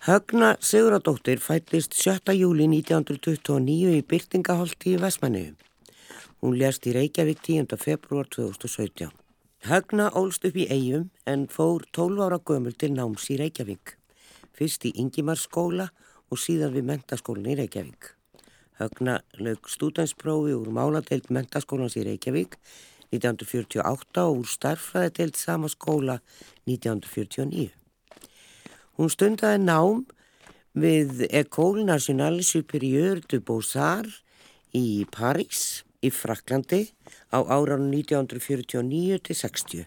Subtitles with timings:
[0.00, 2.32] Högna Siguradóttir fættist 7.
[2.32, 5.58] júli 1929 í Byrtingaholti í Vestmanniðu.
[6.40, 7.74] Hún lést í Reykjavík 10.
[7.76, 9.10] februar 2017.
[9.68, 13.92] Högna ólst upp í eigum en fór 12 ára gömul til náms í Reykjavík.
[14.56, 15.90] Fyrst í Ingimarskóla
[16.32, 18.14] og síðan við mentaskólan í Reykjavík.
[18.80, 22.56] Högna lög stúdansprófi úr máladeild mentaskólans í Reykjavík
[23.12, 26.22] 1948 og úr starfræðadeild sama skóla
[26.64, 27.79] 1949.
[29.00, 30.00] Hún stundaði nám
[30.76, 34.18] við École Nationale Supérieure de Beaux-Arts
[34.76, 36.82] í París í Fraklandi
[37.32, 39.86] á áraun 1949-60.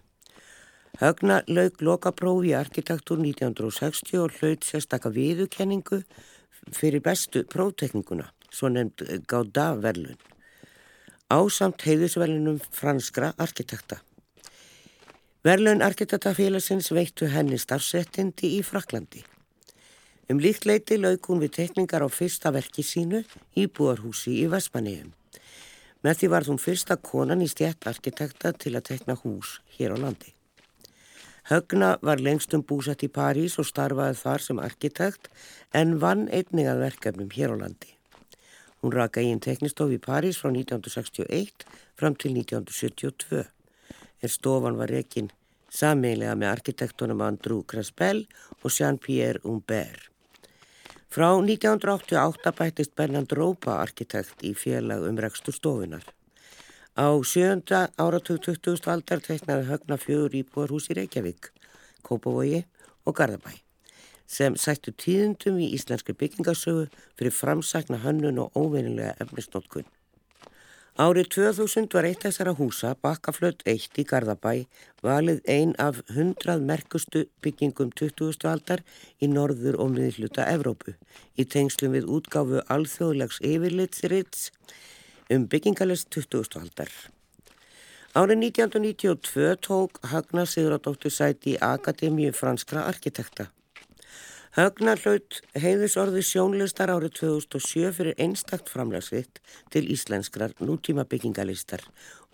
[0.97, 5.99] Högna laug lokaprófi í arkitektúr 1960 og hlaut sérstakka viðukenningu
[6.73, 10.17] fyrir bestu próftekninguna, svo nefnd Gauda-verlun,
[11.29, 14.01] ásamt heiðusverlunum franskra arkitekta.
[15.43, 19.19] Verlun arkitektafélagsins veittu henni starfsettindi í Fraklandi.
[20.31, 23.19] Um líkt leiti laug hún við tekningar á fyrsta verki sínu
[23.59, 25.09] í búarhúsi í Vestmanniðum.
[25.99, 29.97] Með því var hún fyrsta konan í stjætt arkitekta til að tekna hús hér á
[29.99, 30.31] landi.
[31.51, 35.27] Högna var lengstum búsett í París og starfaði þar sem arkitekt
[35.75, 37.91] en vann einnig að verkefnum hér á landi.
[38.79, 41.67] Hún raka í einn teknistof í París frá 1961
[41.99, 43.43] fram til 1972
[44.23, 45.31] er stofan var rekin
[45.73, 48.23] sammeiglega með arkitektunum Andrew Craspel
[48.61, 50.09] og Jean-Pierre Humbert.
[51.13, 56.05] Frá 1988 bættist Bernhard Rópa arkitekt í félag um rekstur stofunar.
[56.97, 58.89] Á sjönda áratug 20.
[58.89, 61.51] aldar teiknaði högna fjögur íbúar hús í Reykjavík,
[62.05, 62.65] Kópavogi
[63.05, 63.59] og Garðabæ
[64.33, 66.87] sem sættu tíðundum í íslenski byggingasögu
[67.19, 69.85] fyrir framsækna hönnun og óveinilega efnisnótkunn.
[70.93, 74.67] Árið 2000 var eitt þessara húsa, Bakkaflöld 1 í Garðabæ,
[75.01, 78.45] valið ein af hundrað merkustu byggingum 20.
[78.45, 78.83] aldar
[79.17, 80.93] í norður og miðluta Evrópu
[81.33, 84.51] í tengslum við útgáfu alþjóðlegs yfirlitsrits
[85.33, 86.61] um byggingalist 20.
[86.61, 86.93] aldar.
[88.13, 93.49] Árið 1992 tók Hagnar Siguradóttur sæti í Akademíu franskra arkitekta.
[94.53, 99.39] Högnar hlaut heiðusorði sjónlistar árið 2007 fyrir einstakt framlagsvitt
[99.73, 101.81] til íslenskrar nútíma byggingalistar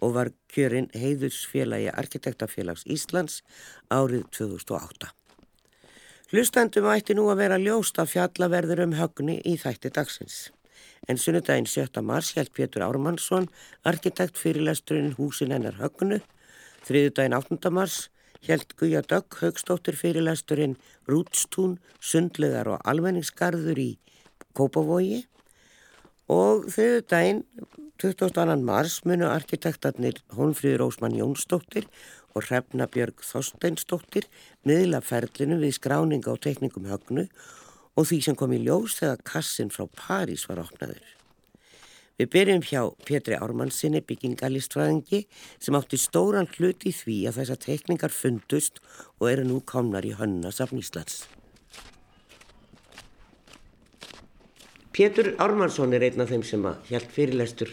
[0.03, 3.40] og var kjörinn heiðusfélagi Arkitektafélags Íslands
[3.88, 5.13] árið 2008.
[6.34, 10.50] Hlustandum ætti nú að vera ljóst að fjallaverður um högni í þætti dagsins.
[11.07, 12.03] En sunnudaginn 7.
[12.03, 13.47] mars held Pétur Ármannsson,
[13.88, 16.19] arkitekt fyrirlesturinn húsin hennar högnu,
[16.84, 17.72] þriðudaginn 8.
[17.72, 18.09] mars
[18.46, 20.78] Hjælt Guja Dögg högstóttir fyrirlæsturinn
[21.10, 23.90] Rútstún, Sundlegar og Almenningsgarður í
[24.56, 25.26] Kópavogi
[26.32, 27.44] og þauðu dæn
[28.00, 28.56] 22.
[28.64, 31.90] mars munu arkitektarnir Hónfríður Ósmann Jónsdóttir
[32.32, 34.30] og Hrefna Björg Þorsteinsdóttir
[34.64, 37.28] miðla ferlinu við skráninga og tekningum högnu
[38.00, 41.19] og því sem kom í ljós þegar kassin frá París var opnaður.
[42.19, 45.22] Við byrjum hjá Petri Ármannsinni byggingalistfræðingi
[45.56, 48.81] sem átti stóran hlut í því að þessar teikningar fundust
[49.22, 51.22] og eru nú komnar í hönnasafn Íslands.
[54.91, 57.72] Pétur Ármannsson er einn af þeim sem að hjælt fyrirlestur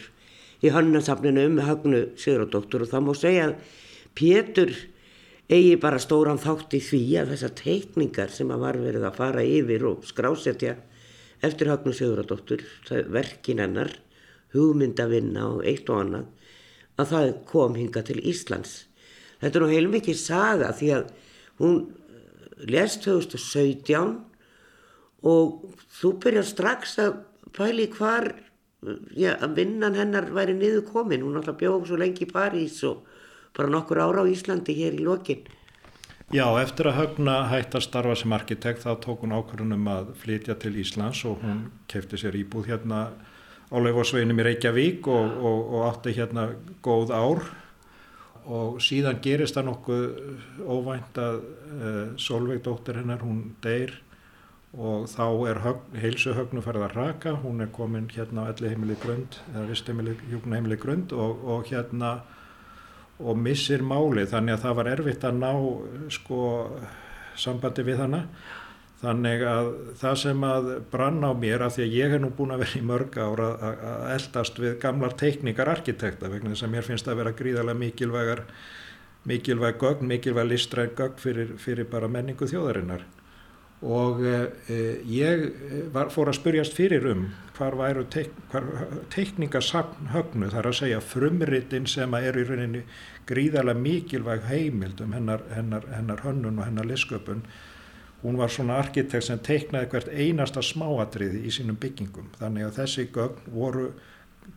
[0.62, 3.76] í hönnasafninu um Hagnu Sigurðardóttur og það má segja að
[4.14, 4.76] Pétur
[5.50, 9.42] eigi bara stóran þátt í því að þessar teikningar sem að var verið að fara
[9.42, 10.78] yfir og skrásetja
[11.42, 12.62] eftir Hagnu Sigurðardóttur,
[13.10, 13.90] verkin hennar
[14.56, 16.33] hugmyndavinna og eitt og annað
[16.97, 18.87] að það kom hinga til Íslands.
[19.43, 21.11] Þetta er nú heilmikið saga því að
[21.61, 24.17] hún eh, lest 2017
[25.27, 27.19] og þú byrjar strax að
[27.56, 28.31] pæli hvar
[29.17, 31.25] já, að vinnan hennar væri niður komin.
[31.25, 33.05] Hún alltaf bjóð svo lengi í París og
[33.56, 35.47] bara nokkur ára á Íslandi hér í lokin.
[36.34, 40.56] Já, eftir að Högna hætti að starfa sem arkitekt þá tók hún ákvörðunum að flytja
[40.59, 43.03] til Íslands og hún kefti sér íbúð hérna
[43.75, 46.49] Áleifórsveginum í Reykjavík og, og, og átti hérna
[46.84, 47.47] góð ár.
[48.47, 50.03] Og síðan gerist það nokkuð
[50.71, 53.96] óvænt að uh, Solveig dóttir hennar, hún deyr
[54.76, 58.70] og þá er högn, heilsu högnu farið að raka, hún er komin hérna á elli
[58.75, 62.19] heimili grönd eða vist heimili, heimili grönd og, og hérna
[63.17, 65.52] og missir máli þannig að það var erfitt að ná
[66.12, 66.40] sko
[67.40, 68.23] sambandi við hana
[68.96, 69.66] Þannig að
[70.00, 72.78] það sem að brann á mér að því að ég hef nú búin að vera
[72.78, 77.20] í mörg ára að eldast við gamlar teikningar arkitekta vegna þess að mér finnst að
[77.20, 78.40] vera gríðarlega mikilvægar,
[79.28, 83.04] mikilvæg gögn, mikilvæg listræn gögn fyrir, fyrir bara menningu þjóðarinnar.
[83.84, 85.44] Og eh, ég
[85.92, 87.26] var, fór að spurjast fyrir um
[87.58, 88.32] hvar væru teik,
[89.12, 92.84] teikningasagn högnu þar að segja frumritin sem að er í rauninni
[93.28, 97.44] gríðarlega mikilvæg heimild um hennar, hennar, hennar hönnun og hennar lisköpun
[98.22, 102.32] hún var svona arkitekt sem teiknaði hvert einasta smáatriði í sínum byggingum.
[102.40, 103.88] Þannig að þessi gögn voru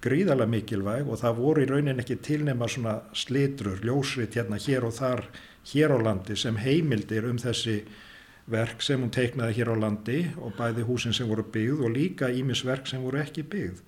[0.04, 4.94] gríðarlega mikilvæg og það voru í raunin ekki tilnema svona slitrur, ljósrit hérna hér og
[5.00, 5.26] þar
[5.74, 7.82] hér á landi sem heimildir um þessi
[8.50, 12.30] verk sem hún teiknaði hér á landi og bæði húsin sem voru byggð og líka
[12.34, 13.82] ímisverk sem voru ekki byggð.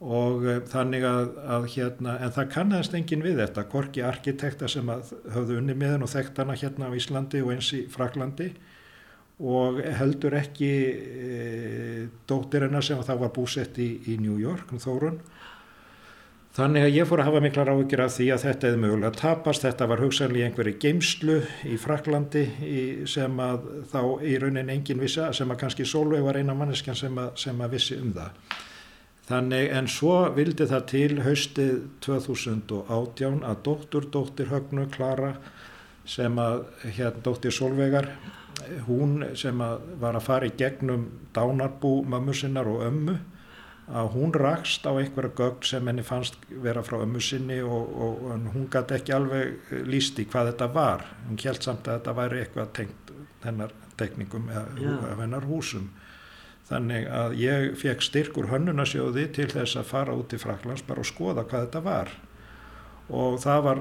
[0.00, 4.88] Og uh, þannig að, að hérna, en það kannast engin við þetta, korki arkitekta sem
[4.88, 8.48] höfðu unni með henn og þekkt hana hérna á Íslandi og eins í Fraklandi
[9.40, 14.82] og heldur ekki e, dóttir hennar sem þá var búsett í, í New York, um
[14.82, 15.20] Þórun.
[16.50, 19.62] Þannig að ég fór að hafa miklar áhugir af því að þetta hefði mögulega tapast,
[19.62, 21.36] þetta var hugsanlega einhverju geimslu
[21.70, 26.40] í Fraklandi í, sem að þá í raunin engin vissa, sem að kannski Solveig var
[26.40, 28.58] eina manneskjan sem að, sem að vissi um það.
[29.30, 35.36] Þannig en svo vildi það til haustið 2018 að dóttur, dóttir Högnu, Klara,
[36.02, 36.64] sem að
[36.96, 38.10] hérna dóttir Solveigar,
[38.86, 43.16] hún sem að var að fara í gegnum dánarbú mömmu sinnar og ömmu
[43.90, 48.20] að hún rakst á einhverja gögn sem henni fannst vera frá ömmu sinni og, og,
[48.30, 51.04] og hún gæti ekki alveg lísti hvað þetta var.
[51.26, 53.12] Hún held samt að þetta væri eitthvað tengt
[53.42, 55.90] hennar tekningum eða hennar húsum.
[56.70, 61.10] Þannig að ég fekk styrkur hönnunasjóði til þess að fara út í Fraklands bara og
[61.10, 62.12] skoða hvað þetta var
[63.10, 63.80] og það var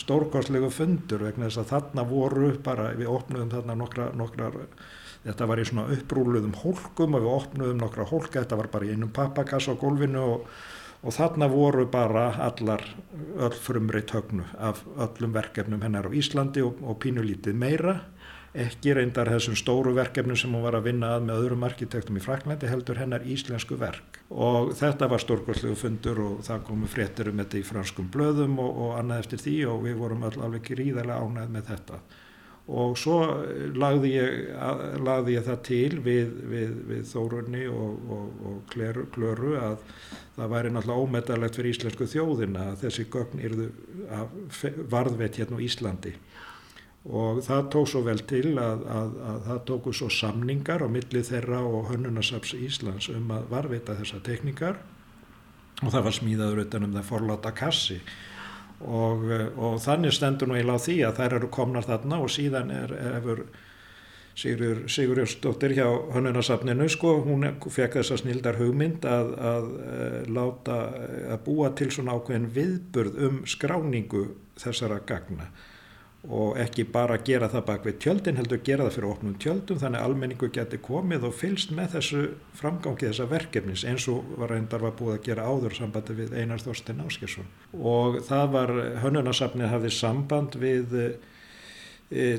[0.00, 4.50] stórkostlegu fundur vegna þess að þarna voru bara, við opnuðum þarna nokkra, nokkra
[5.26, 8.92] þetta var í svona upprúluðum hólkum og við opnuðum nokkra hólka, þetta var bara í
[8.94, 10.38] einum pappakass á gólfinu og,
[11.02, 12.84] og þarna voru bara allar
[13.36, 18.00] öll frumri tögnu af öllum verkefnum hennar á Íslandi og, og pínulítið meira.
[18.58, 22.24] Ekki reyndar þessum stóru verkefnum sem hún var að vinna að með öðrum arkitektum í
[22.24, 27.40] Fraklandi heldur hennar íslensku verk og þetta var stórkostlegu fundur og það komu fréttir um
[27.40, 31.20] þetta í franskum blöðum og, og annað eftir því og við vorum öll alveg gríðarlega
[31.24, 32.00] ánæð með þetta.
[32.68, 33.16] Og svo
[33.80, 34.50] lagði ég,
[35.00, 39.78] lagði ég það til við, við, við Þórunni og, og, og Klöru, Klöru að
[40.36, 43.70] það væri náttúrulega ómetalegt fyrir íslensku þjóðina að þessi gögn yrðu
[44.92, 46.12] varðveit hérna á Íslandi
[47.08, 51.22] og það tók svo vel til að, að, að það tóku svo samningar á milli
[51.24, 54.82] þeirra og Hönnunasaps Íslands um að varvita þessa tekníkar
[55.80, 57.96] og það var smíðaður utan um það forláta kassi.
[58.78, 59.24] Og,
[59.58, 62.94] og þannig stendur nú eiginlega á því að þær eru komnar þarna og síðan er
[63.16, 63.48] efur
[64.38, 69.66] Sigur, Sigur Jósdóttir hjá Hönnunarsafninu sko, hún fekk þessa snildar hugmynd að, að,
[69.96, 70.76] að láta
[71.32, 74.22] að búa til svona ákveðin viðburð um skráningu
[74.62, 75.48] þessara gagna
[76.26, 80.00] og ekki bara gera það bak við tjöldin heldur gera það fyrir opnum tjöldum þannig
[80.00, 82.22] að almenningu geti komið og fylst með þessu
[82.58, 86.64] framgangi þessa verkefnis eins og var reyndar var búið að gera áður sambandi við Einar
[86.64, 87.46] Þorstein Áskesson
[87.94, 88.74] og það var
[89.04, 91.12] hönnunasafnið hafið samband við e,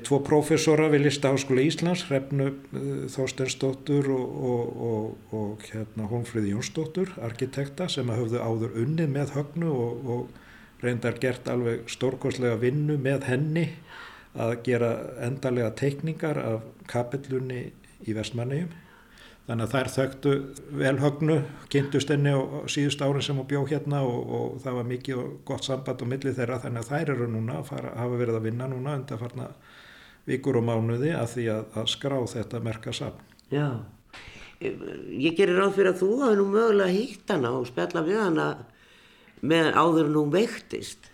[0.04, 2.84] tvo professora við Listaháskóla Íslands Hrefnu e,
[3.16, 9.72] Þorsteinsdóttur og, og, og, og hérna Hónfríði Jónsdóttur arkitekta sem hafðu áður unnið með högnu
[9.72, 10.38] og
[10.84, 13.66] reyndar gert alveg stórkoslega vinnu með henni
[14.40, 14.92] að gera
[15.26, 17.66] endarlega teikningar af kapellunni
[18.08, 18.72] í vestmanniðum.
[19.50, 20.32] Þannig að þær þögtu
[20.78, 21.36] velhögnu,
[21.74, 22.40] kynntust henni á
[22.70, 26.12] síðust árin sem hún bjó hérna og, og það var mikið og gott samband á
[26.12, 29.48] milli þeirra þannig að þær eru núna fara, hafa verið að vinna núna undan farna
[30.30, 33.26] vikur og mánuði að því að, að skrá þetta merka saman.
[33.50, 33.66] Já,
[34.62, 38.48] ég gerir ráð fyrir að þú hafi nú mögulega hýtt hana og spjalla við hana
[39.42, 41.10] með áður nú veiktist.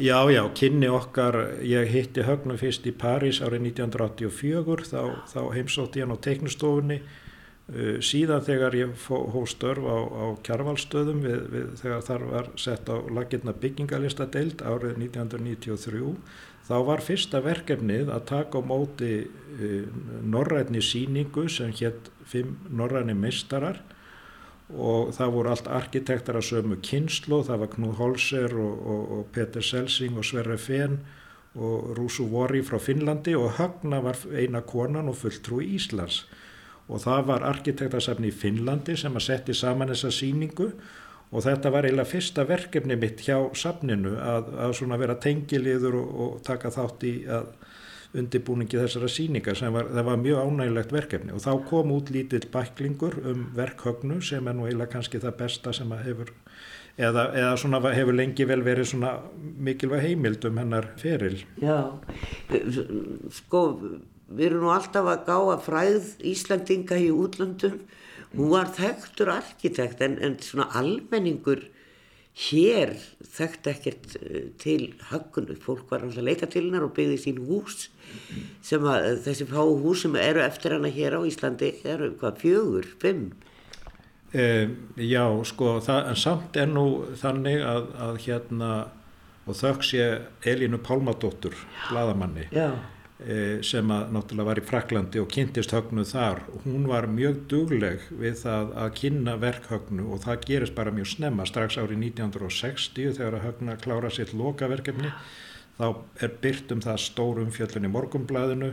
[0.00, 1.36] Já, já, kynni okkar,
[1.68, 6.96] ég hitti högnum fyrst í París árið 1984, þá, þá heimsótti ég hann á teiknustofunni,
[7.02, 12.88] uh, síðan þegar ég hóð störf á, á kjarvalstöðum, við, við, þegar þar var sett
[12.88, 16.16] á lakirna byggingalista deild árið 1993,
[16.64, 23.12] þá var fyrsta verkefnið að taka á móti uh, norrætni síningu sem hétt fimm norræni
[23.12, 23.84] meistarar
[24.72, 29.26] og það voru allt arkitektar af sömu kynslu, það var Knúð Holser og, og, og
[29.34, 31.00] Peter Selsing og Sverre Fenn
[31.54, 33.34] og Rúsu Vori frá Finnlandi.
[33.36, 36.24] Og Högna var eina konan og fulltrú í Íslands.
[36.88, 40.72] Og það var arkitektarsafni í Finnlandi sem að setti saman þessa síningu
[41.32, 46.34] og þetta var eiginlega fyrsta verkefni mitt hjá safninu að, að vera tengiliður og, og
[46.44, 47.46] taka þátt í að
[48.18, 53.18] undirbúningi þessara síningar sem var, var mjög ánægilegt verkefni og þá kom út lítill bæklingur
[53.30, 56.32] um verkhögnu sem er nú eiginlega kannski það besta sem að hefur
[56.98, 61.40] eða, eða svona hefur lengi vel verið svona mikilvæg heimild um hennar feril.
[61.62, 61.78] Já,
[63.32, 63.64] sko
[64.32, 67.80] við erum nú alltaf að gá að fræð Íslandinga í útlöndum
[68.36, 71.66] hún var þekktur arkitekt en, en svona almenningur
[72.32, 72.94] hér
[73.34, 77.42] þekkti ekkert eh, til höggunu, fólk var alltaf að leita til hennar og byggði sín
[77.44, 77.90] hús
[78.64, 82.88] sem að þessi fá hús sem eru eftir hana hér á Íslandi eru hvað fjögur,
[83.02, 83.28] fimm?
[84.32, 84.46] E,
[84.96, 86.86] Já, sko það, en samt er nú
[87.20, 88.72] þannig að, að hérna
[89.42, 91.56] og þöggs ég Elínu Pálmadóttur
[91.88, 92.46] hladamanni
[93.66, 96.42] sem að náttúrulega var í Fraklandi og kynntist högnu þar.
[96.64, 101.46] Hún var mjög dugleg við það að kynna verkhögnu og það gerist bara mjög snemma.
[101.48, 105.12] Strax árið 1960 þegar að högna klára sitt lokaverkefni
[105.78, 105.86] þá
[106.22, 108.72] er byrt um það stórum fjöllun í morgumblæðinu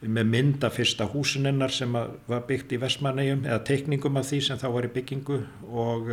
[0.00, 4.70] með mynda fyrsta húsinennar sem var byggt í Vestmannegjum eða teikningum af því sem þá
[4.76, 5.42] var í byggingu.
[5.70, 6.08] Og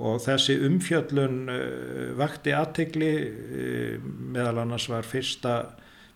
[0.00, 3.12] og þessi umfjöllun uh, vakti aðtegli
[4.32, 5.56] meðal annars var fyrsta,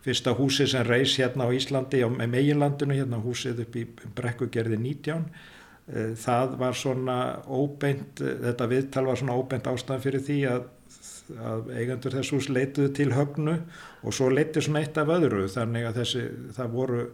[0.07, 3.85] fyrsta húsi sem reys hérna á Íslandi á meginlandinu, hérna húsið upp í
[4.17, 10.41] brekkugerði 19 uh, það var svona óbeint þetta viðtal var svona óbeint ástæðan fyrir því
[10.51, 10.67] að,
[11.37, 13.57] að eigendur þess hús leituðu til högnu
[14.01, 17.09] og svo leiti svona eitt af öðru þannig að þessi, það voru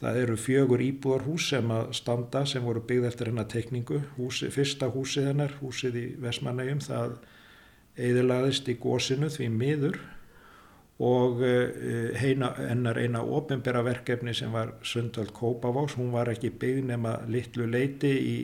[0.00, 3.98] Það eru fjögur íbúðarhús sem að standa sem voru byggð eftir hennar tekningu.
[4.16, 7.18] Húsi, fyrsta húsið hennar, húsið í Vesmanægjum, það
[8.00, 9.98] eðilaðist í gósinu því miður
[11.00, 11.40] og
[12.20, 17.64] heina, hennar eina ofinbera verkefni sem var Sundvald Kópavás, hún var ekki byggð nema litlu
[17.70, 18.34] leiti í,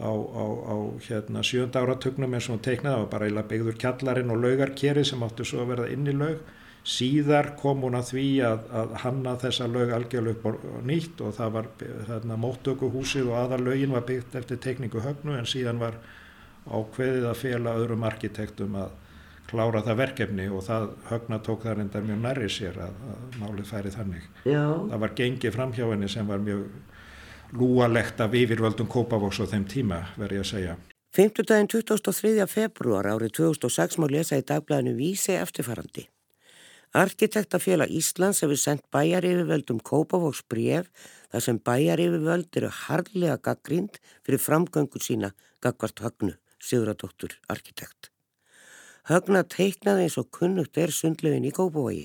[0.00, 0.74] á, á, á
[1.04, 5.26] hérna, sjönda áratögnum eins og hún teiknaði, það var bara byggður kjallarinn og laugarkeri sem
[5.26, 6.40] áttu svo að verða inn í laug.
[6.80, 11.34] Síðar kom hún að því að, að hanna þessa lög algjörlega upp á nýtt og
[11.36, 11.66] það var
[12.08, 15.98] þarna móttökuhúsið og aðalögin var byggt eftir tekníku högnu en síðan var
[16.64, 18.96] ákveðið að fela öðrum arkitektum að
[19.50, 23.66] klára það verkefni og það högna tók það reyndar mjög nærri sér að, að málið
[23.70, 24.28] færi þannig.
[24.44, 24.62] Já.
[24.92, 26.68] Það var gengið fram hjá henni sem var mjög
[27.58, 30.78] lúalegt af yfirvöldum Kópavóks á þeim tíma verði að segja.
[31.16, 31.42] 5.
[31.42, 32.46] daginn 23.
[32.46, 36.06] februar árið 2006 má lesa í dagblæðinu Vísi eftirfarandi.
[36.94, 40.86] Arkitektafélag Íslands hefur sendt bæjaryfirvöldum Kópavóks bref
[41.30, 48.09] þar sem bæjaryfirvöld eru harlega gaggrind fyrir framgöngu sína gagvart högnu, Siguradóttur arkitekt.
[49.10, 52.04] Högna teiknaði eins og kunnugt er sundlegin í Kópavogi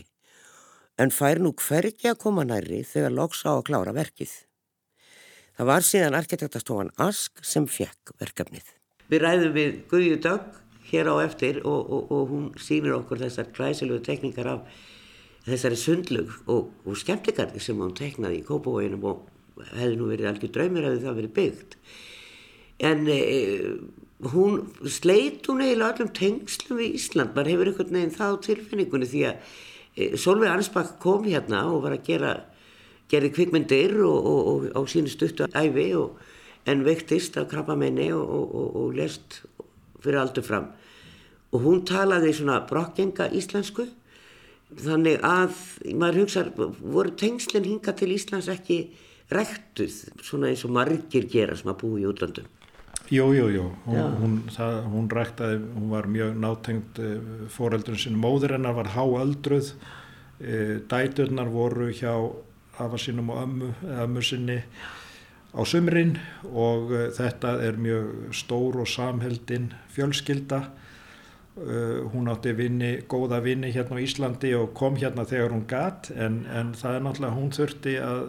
[0.98, 4.32] en fær nú hvergi að koma næri þegar loks á að klára verkið.
[5.54, 8.72] Það var síðan arkitektastofan Ask sem fekk verkefnið.
[9.12, 10.58] Við ræðum við Guðju Dögg
[10.90, 14.82] hér á eftir og, og, og hún sýnir okkur þessar glæsilegu tekníkar af
[15.46, 20.56] þessari sundlug og, og skemmtikarni sem hún teknaði í Kópavóinum og hefði nú verið algjör
[20.58, 21.78] draumir að það verið byggt
[22.90, 23.20] en e,
[24.24, 29.24] hún sleit hún eiginlega allum tengslum við Ísland, maður hefur einhvern veginn þá tilfinningunni því
[29.28, 29.58] að
[29.96, 32.36] e, Solveig Ansbakk kom hérna og var að gera
[33.12, 35.92] gerði kvikmyndir og á sínu stuttu æfi
[36.66, 39.44] en veiktist af krabbamenni og lest
[40.02, 40.72] fyrir aldur fram.
[41.54, 43.86] Og hún talaði svona brokkenga íslensku
[44.82, 45.54] þannig að
[45.94, 48.80] maður hugsa voru tengslinn hinga til Íslands ekki
[49.30, 49.94] rektuð
[50.26, 52.50] svona eins og margir gera sem að búi í útlandum
[53.06, 57.20] Jú, jú, jú, hún, hún, það, hún ræktaði, hún var mjög nátengt eh,
[57.54, 59.76] foreldrun sinni, móður hennar var háöldruð,
[60.42, 62.16] eh, dæturnar voru hjá
[62.82, 63.70] afa sínum og ömmu,
[64.08, 64.58] ömmu sinni
[65.54, 66.16] á sumrin
[66.50, 70.66] og þetta er mjög stór og samheldin fjölskylda.
[72.12, 76.42] Hún átti vinni, góða vinni hérna á Íslandi og kom hérna þegar hún gatt en,
[76.52, 78.26] en það er náttúrulega hún þurfti að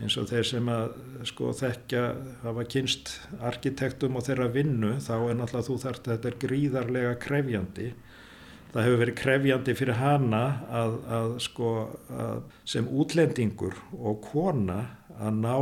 [0.00, 0.96] eins og þeir sem að
[1.30, 2.02] sko þekkja
[2.42, 3.12] hafa kynst
[3.46, 7.88] arkitektum og þeirra vinnu þá er náttúrulega þú þarft þetta er gríðarlega krefjandi.
[8.74, 10.44] Það hefur verið krefjandi fyrir hana
[10.82, 11.72] að, að sko
[12.10, 12.40] að
[12.74, 14.80] sem útlendingur og kona
[15.14, 15.56] að ná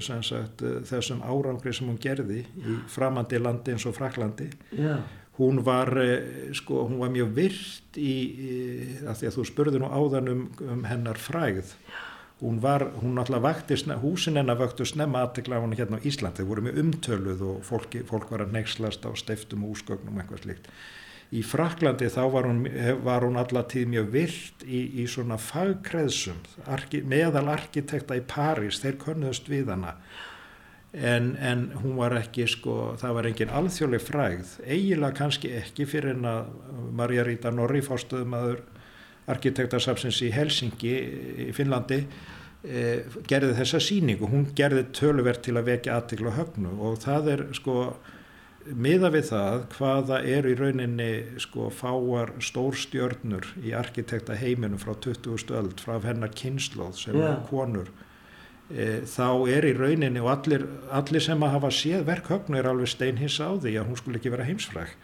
[0.00, 4.96] sagt, þessum árangri sem hún gerði í framandi landi eins og Fraklandi Já.
[5.38, 8.52] hún var eh, sko, hún var mjög virt í, í
[9.04, 11.74] að því að þú spurði nú áðan um, um hennar fræð
[12.44, 16.42] hún var, hún náttúrulega vakti húsin hennar vöktu snemma aðtekla á hann hérna á Íslandi,
[16.42, 20.44] þau voru mjög umtöluð og fólki, fólk var að nexlast á steiftum og úsgögnum eitthvað
[20.44, 20.68] slíkt.
[21.34, 22.60] Í Fraklandi þá var hún,
[23.02, 26.38] var hún allatíð mjög virt í, í svona fagkreðsum
[26.70, 28.82] arki, meðal arkitekta í París.
[28.84, 29.96] Þeir konnuðust við hana.
[30.94, 34.52] En, en hún var ekki sko, það var engin alþjóðleg frægð.
[34.62, 36.52] Eiginlega kannski ekki fyrir en að
[36.94, 38.62] Marja Ríta Norri fórstuðum aður
[39.30, 40.94] arkitektarsafsins í Helsingi
[41.46, 47.00] í Finnlandi eh, gerði þessa síningu, hún gerði tölverð til að vekja aðtikla högnu og
[47.04, 47.78] það er sko
[48.64, 51.10] miða við það hvaða er í rauninni
[51.42, 55.52] sko fáar stórstjörnur í arkitekta heiminum frá 20.
[55.58, 57.34] öld frá hennar kynnslóð sem yeah.
[57.34, 57.90] er konur
[58.70, 62.70] e, þá er í rauninni og allir, allir sem að hafa séð verk högnu er
[62.70, 64.96] alveg steinhins á því að hún skulle ekki vera heimsfræk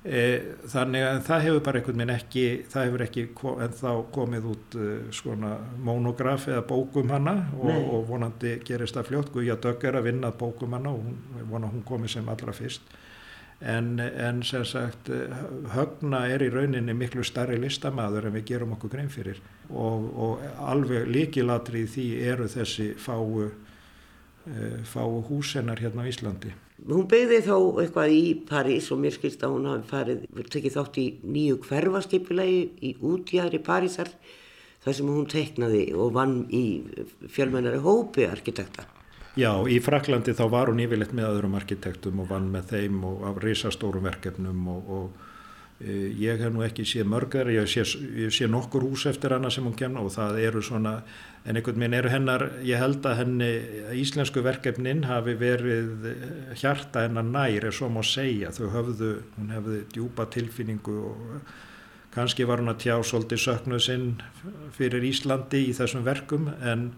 [0.00, 3.24] þannig að það hefur bara einhvern veginn ekki það hefur ekki
[3.66, 9.10] en þá komið út uh, svona monograf eða bókum hana og, og vonandi gerist það
[9.10, 9.32] fljótt.
[9.34, 11.18] Guðja Dögg er að vinna bókum hana og hún,
[11.50, 12.96] vona hún komið sem allra fyrst.
[13.60, 15.10] En, en sem sagt
[15.74, 19.42] högna er í rauninni miklu starri listamæður en við gerum okkur grein fyrir.
[19.68, 23.50] Og, og alveg líkilatri því eru þessi fáu
[24.88, 26.56] fáu húsennar hérna á Íslandi
[26.88, 30.22] Hún beigði þá eitthvað í París og mér skilst að hún hafi farið,
[30.52, 34.12] tekið þátt í nýju hverfaskipulegi í útjæðri Parísar
[34.84, 36.64] þar sem hún teiknaði og vann í
[37.28, 38.86] fjölmennari hópi arkitekta.
[39.38, 43.26] Já, í Fraklandi þá var hún yfirleitt með öðrum arkitektum og vann með þeim og
[43.28, 47.84] af risastórum verkefnum og, og e, ég hef nú ekki séð mörgar, ég sé,
[48.18, 50.96] ég sé nokkur hús eftir hana sem hún kemna og það eru svona
[51.44, 53.50] en einhvern veginn eru hennar, ég held að henni
[53.96, 56.08] íslensku verkefnin hafi verið
[56.60, 61.54] hjarta hennar nær er svo má segja, þau höfðu hún hefði djúpa tilfinningu og
[62.14, 64.10] kannski var hún að tjá svolítið söknuð sinn
[64.76, 66.90] fyrir Íslandi í þessum verkum en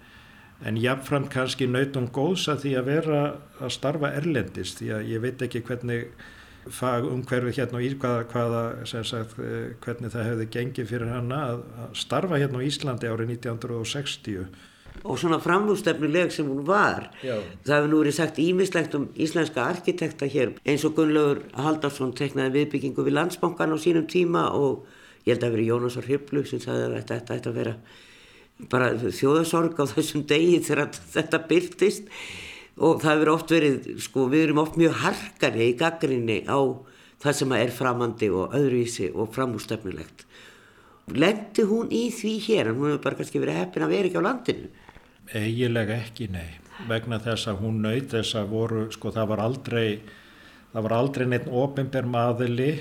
[0.63, 3.23] en jáfnframt kannski nautum góðs að því að vera
[3.59, 6.13] að starfa erlendist því að ég veit ekki hvernig
[6.71, 11.65] fag umhverfið hérna og hvaða, hvaða sagt, eh, hvernig það hefði gengið fyrir hana að,
[11.99, 14.47] starfa hérna á Íslandi árið 1960
[15.03, 17.41] og svona framhústefnileg sem hún var Já.
[17.65, 20.53] það hefur nú verið sagt ímislegt um íslenska arkitekta hér.
[20.69, 24.87] Eins og Gunnlaugur Haldarsson teknaði viðbyggingu við landsbankan á sínum tíma og
[25.25, 27.75] ég held að verið Jónasar Hyplu sem sagði að þetta ætti að vera
[28.71, 32.11] bara þjóðasorg á þessum degi þegar þetta byrtist
[32.81, 36.61] og það hefur oft verið, sko, við erum oft mjög harkari í gaggrinni á
[37.23, 40.25] það sem er framandi og öðruvísi og framústefnilegt.
[41.13, 44.23] Lendi hún í því hér, en hún hefur bara kannski verið heppin að vera ekki
[44.23, 44.73] á landinu?
[45.43, 46.59] Egilega ekki, nei.
[46.89, 49.87] Vegna þess að hún nöyð þess að voru, sko, það var aldrei,
[50.73, 52.73] það var aldrei neitt ofinber maðili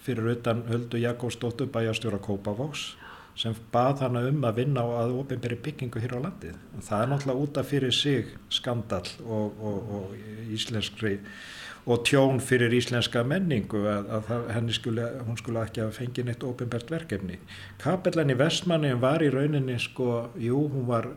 [0.00, 2.94] fyrir utan Höldu Jakobsdóttur bæjastjóra Kópavóks
[3.38, 6.58] sem bað hana um að vinna á að ofinberi byggingu hér á landið.
[6.82, 11.18] Það er náttúrulega útaf fyrir sig skandal og, og, og íslenskri
[11.90, 16.44] og tjón fyrir íslenska menningu að, að henni skuli, hún skulle ekki að fengi neitt
[16.44, 17.38] ofinbert verkefni.
[17.80, 21.08] Kapellan í Vestmanni var í rauninni sko, jú, hún var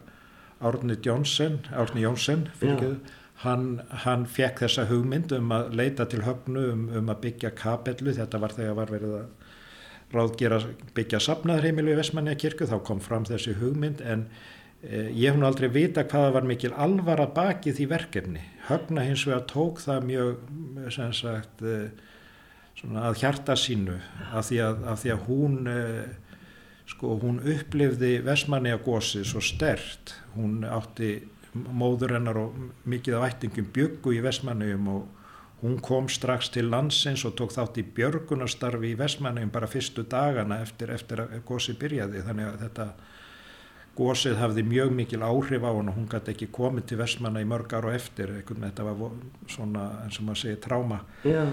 [0.64, 2.98] Árni Jónsson, Árni Jónsson fyrir
[3.44, 8.14] Hann, hann fekk þessa hugmynd um að leita til höfnu um, um að byggja kapellu,
[8.16, 9.50] þetta var þegar var verið að
[10.14, 10.60] ráðgera
[10.98, 14.26] byggja sapnaðarheimilu í Vestmanniða kirkju þá kom fram þessi hugmynd en
[14.84, 18.44] eh, ég nú aldrei vita hvaða var mikil alvara bakið því verkefni.
[18.68, 21.88] Höfna hins vegar tók það mjög sem sagt eh,
[22.84, 23.96] að hjarta sínu
[24.34, 26.06] af því að, af því að hún eh,
[26.90, 31.16] sko hún upplifði Vestmanniða gósið svo stert hún átti
[31.54, 32.56] móður hennar og
[32.90, 35.23] mikið af ættingum byggu í Vestmanniðum og
[35.64, 40.58] Hún kom strax til landsins og tók þátt í björgunastarfi í Vestmannum bara fyrstu dagana
[40.60, 42.88] eftir, eftir að gósið byrjaði þannig að þetta
[43.96, 47.48] gósið hafði mjög mikil áhrif á hann og hún gæti ekki komið til Vestmanna í
[47.48, 49.16] mörg ára og eftir, þetta var
[49.54, 51.00] svona eins og maður segir tráma.
[51.24, 51.46] Já.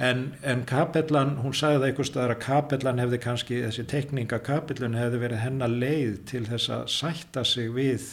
[0.00, 4.96] En, en kapellan, hún sagði það einhvers staðar að kapellan hefði kannski, þessi tekninga kapellun
[4.96, 8.08] hefði verið hennar leið til þess að sætta sig við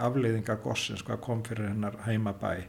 [0.00, 2.64] afleiðinga gósins, hvað kom fyrir hennar heima bæ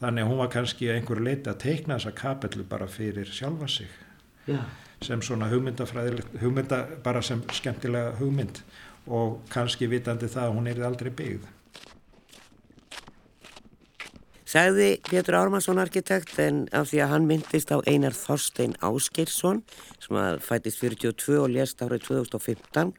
[0.00, 3.88] þannig að hún var kannski einhver leiti að teikna þessa kapellu bara fyrir sjálfa sig.
[4.46, 4.60] Já.
[5.02, 8.62] sem svona hugmyndafræðilegt hugmynda bara sem skemmtilega hugmynd.
[9.06, 11.52] Og kannski vitandi það að hún er aldrei byggð.
[14.46, 19.64] Segði Pétur Ármansson arkitekt en af því að hann myndist á einar Þorstein Áskeirsson
[19.98, 22.94] sem að fætist 42 og lést árið 2015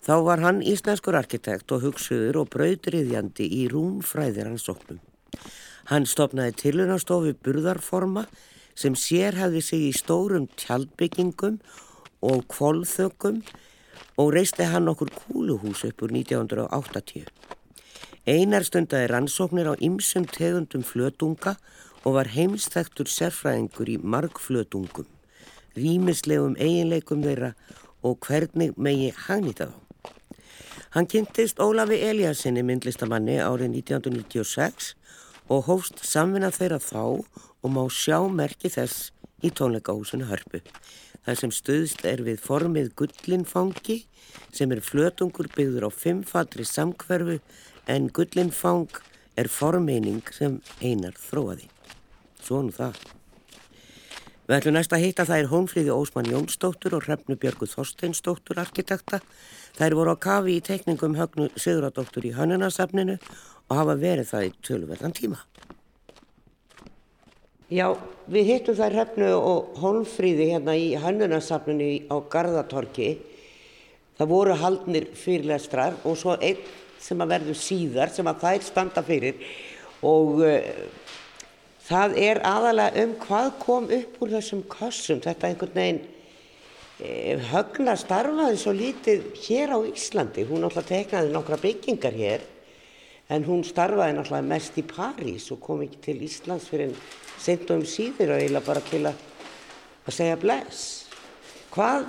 [0.00, 5.02] þá var hann íslenskur arkitekt og hugsuður og brautriðjandi í rúmfræðir hans sóknum
[5.90, 8.22] Hann stopnaði tilunastofi burðarforma
[8.78, 11.56] sem sérhæði sig í stórum tjaldbyggingum
[12.22, 13.40] og kvolþökum
[14.22, 17.26] og reisti hann okkur kúluhús upp úr 1980.
[18.30, 21.56] Einar stundaði rannsóknir á ymsum tegundum flötunga
[22.04, 25.08] og var heimstæktur sérfræðingur í margflötungum,
[25.74, 27.56] rýmislegum eiginleikum þeirra
[28.06, 29.78] og hvernig megi hagnýta þá.
[30.94, 34.94] Hann kynntist Ólafi Eliassinni myndlistamanni árið 1996
[35.50, 37.02] og hófst samvinna þeirra þá
[37.60, 39.10] og má sjá merki þess
[39.42, 40.62] í tónleikahúsinu Hörpu.
[41.26, 43.98] Það sem stuðst er við formið gullinfangi
[44.54, 47.40] sem er flötungur byggður á fimmfallri samkverfu
[47.90, 49.02] en gullinfang
[49.36, 51.68] er formeining sem einar þróaði.
[52.40, 53.00] Svonu það.
[54.50, 59.20] Við ætlum næst að hitta það er Hónfríði Ósmann Jónsdóttur og Hrefnu Björgu Þorsteinsdóttur arkitekta.
[59.80, 64.50] Þær voru á kafi í tekningum högnu Siguradóttur í Hönnunarsafninu og hafa verið það í
[64.66, 65.38] tölverðan tíma.
[67.72, 67.86] Já,
[68.28, 73.08] við hittum þær Hrefnu og Hónfríði hérna í Hönnunarsafninu á Garðatorki.
[74.20, 76.60] Það voru haldnir fyrirlestrar og svo einn
[77.00, 79.40] sem að verður síðar sem að þær standa fyrir
[80.04, 80.58] og uh,
[81.88, 86.02] það er aðalega um hvað kom upp úr þessum kossum, þetta einhvern veginn
[87.00, 92.44] högna starfaði svo lítið hér á Íslandi, hún náttúrulega teknaði nokkra byggingar hér
[93.32, 96.92] en hún starfaði náttúrulega mest í París og kom ekki til Íslands fyrir
[97.40, 99.22] sent og um síður og eiginlega bara til að,
[100.04, 100.82] að segja bless.
[101.70, 102.08] Hvað,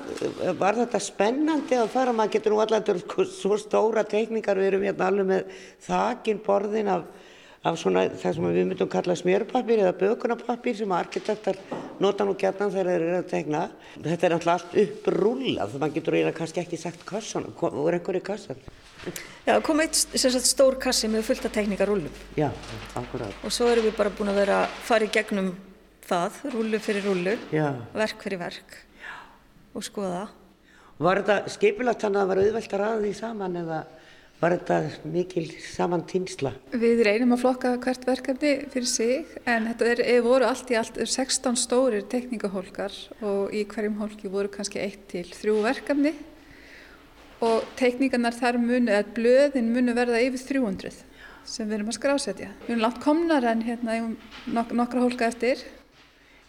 [0.58, 4.88] var þetta spennandi að fara, maður getur nú allavega sko, svo stóra tekníkar, við erum
[4.88, 7.06] hérna alveg með þakin borðin af
[7.62, 11.60] af svona það sem við myndum kalla smjörpappir eða bökunapappir sem arkitektar
[12.02, 13.62] nota nú gætnan þegar þeir eru að tegna.
[14.02, 18.64] Þetta er alltaf allt upprúlað, það getur eiginlega kannski ekki sagt kassan, voru einhverju kassan?
[19.46, 22.20] Já, kom eitt sagt, stór kassi með fullt af tekníkarúlum.
[22.38, 22.50] Já,
[22.98, 23.38] akkurát.
[23.46, 25.54] Og svo erum við bara búin að vera að fara í gegnum
[26.10, 27.68] það, rúlu fyrir rúlu, Já.
[27.94, 29.16] verk fyrir verk Já.
[29.78, 30.28] og skoða.
[31.02, 33.84] Var þetta skipilagt þannig að það var auðvelt að ræða því saman eða
[34.42, 36.56] var þetta mikil saman týnsla?
[36.74, 40.98] Við reynum að flokka hvert verkefni fyrir sig en þetta er, voru allt í allt
[40.98, 46.16] 16 stórir tekningahólkar og í hverjum hólki voru kannski 1 til 3 verkefni
[47.46, 50.98] og tekningarnar þar munu, eða blöðin munu verða yfir 300
[51.46, 52.52] sem við erum að skrásetja.
[52.66, 54.02] Við erum langt komnar en hérna
[54.50, 55.62] nok nokkra hólka eftir.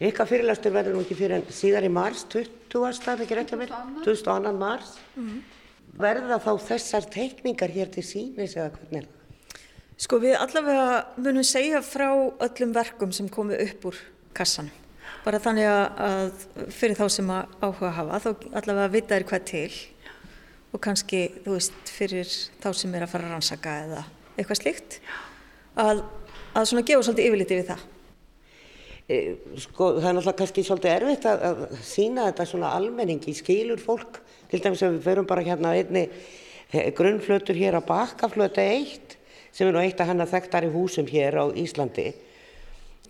[0.02, 2.92] Ykkar fyrirlastur verður nú ekki fyrir en síðar í mars, 20.
[2.96, 4.52] stað, ekki rétt að vera, 22.
[4.60, 4.96] mars.
[5.16, 5.60] Mm -hmm
[5.98, 9.10] verða þá þessar teikningar hér til sínis eða hvernig er?
[10.00, 13.98] Sko við allavega munum segja frá öllum verkum sem komu upp úr
[14.34, 14.72] kassanum.
[15.22, 16.32] Bara þannig að
[16.74, 19.68] fyrir þá sem að áhuga hafa þá allavega vita er hvað til
[20.72, 24.02] og kannski þú veist fyrir þá sem er að fara að rannsaka eða
[24.32, 24.98] eitthvað slíkt
[25.78, 26.02] að,
[26.56, 27.84] að svona gefa svolítið yfirliti við það.
[29.06, 29.16] E,
[29.66, 34.22] sko það er náttúrulega kannski svolítið erfitt að, að sína þetta svona almenningi skilur fólk
[34.52, 39.16] til dæmis að við förum bara hérna einni eh, grunnflötur hér á Bakkaflötu 1
[39.52, 42.12] sem er nú eitt af hann að þekktar í húsum hér á Íslandi.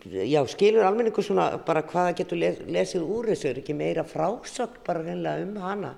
[0.02, 3.50] Já, skilur almenningu svona bara hvaða getur les, lesið úr þessu?
[3.52, 5.92] Er ekki meira frásökt bara reynilega um hana?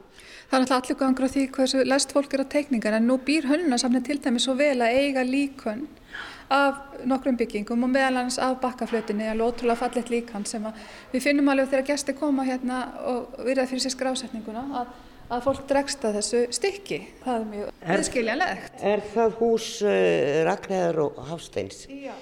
[0.51, 3.17] Það er alltaf allir gangur á því hversu lest fólk er á teikningar en nú
[3.17, 5.87] býr hönnunarsamni til dæmis svo vel að eiga líkun
[6.53, 10.69] af nokkrum byggingum og meðal hans af bakkaflötinni alveg ótrúlega fallet líkan sem
[11.13, 14.93] við finnum alveg þegar gæsti koma hérna og virða fyrir sér skrásetninguna að
[15.35, 16.99] að fólk dregst að þessu stykki.
[17.25, 18.77] Það er mjög viðskiljanlegt.
[18.79, 21.85] Er, er það hús uh, Ragnæður og Hafsteins?
[21.91, 22.15] Já.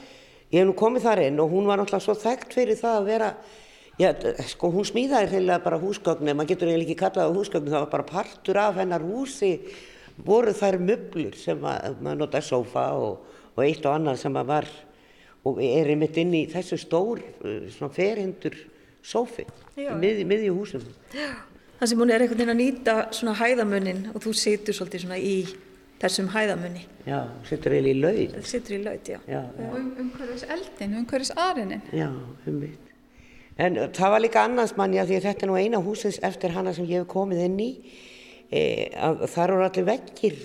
[0.53, 3.07] Ég hef nú komið þar inn og hún var náttúrulega svo þekkt fyrir það að
[3.09, 3.29] vera,
[4.01, 4.09] já,
[4.51, 8.09] sko hún smíðaði reynilega bara húsgögnu, maður getur eiginlega ekki kallaði húsgögnu, það var bara
[8.11, 9.53] partur af hennar húsi,
[10.27, 14.51] voru þær möblur sem að, maður notaði sofa og, og eitt og annað sem að
[14.53, 14.69] var,
[15.49, 18.61] og er einmitt inn í þessu stór, uh, svona ferhindur
[19.01, 19.49] sofi,
[19.79, 20.85] miðju mið húsum.
[21.17, 21.33] Já
[21.83, 25.17] þar sem hún er einhvern veginn að nýta svona hæðamunnin og þú situr svolítið svona
[25.19, 25.33] í
[25.99, 26.85] þessum hæðamunni.
[27.09, 27.17] Já,
[27.49, 28.35] situr eiginlega í laud.
[28.37, 29.17] Það situr í laud, já.
[29.27, 29.67] já, já.
[29.67, 31.81] Um, umhverfis eldin, umhverfis arinin.
[31.91, 32.07] Já,
[32.47, 32.93] umvitt.
[33.59, 36.55] En það var líka annars manni að því að þetta er nú eina húsins eftir
[36.55, 37.69] hana sem ég hef komið inn í,
[38.47, 38.63] e,
[38.95, 40.39] að þar eru allir vekkir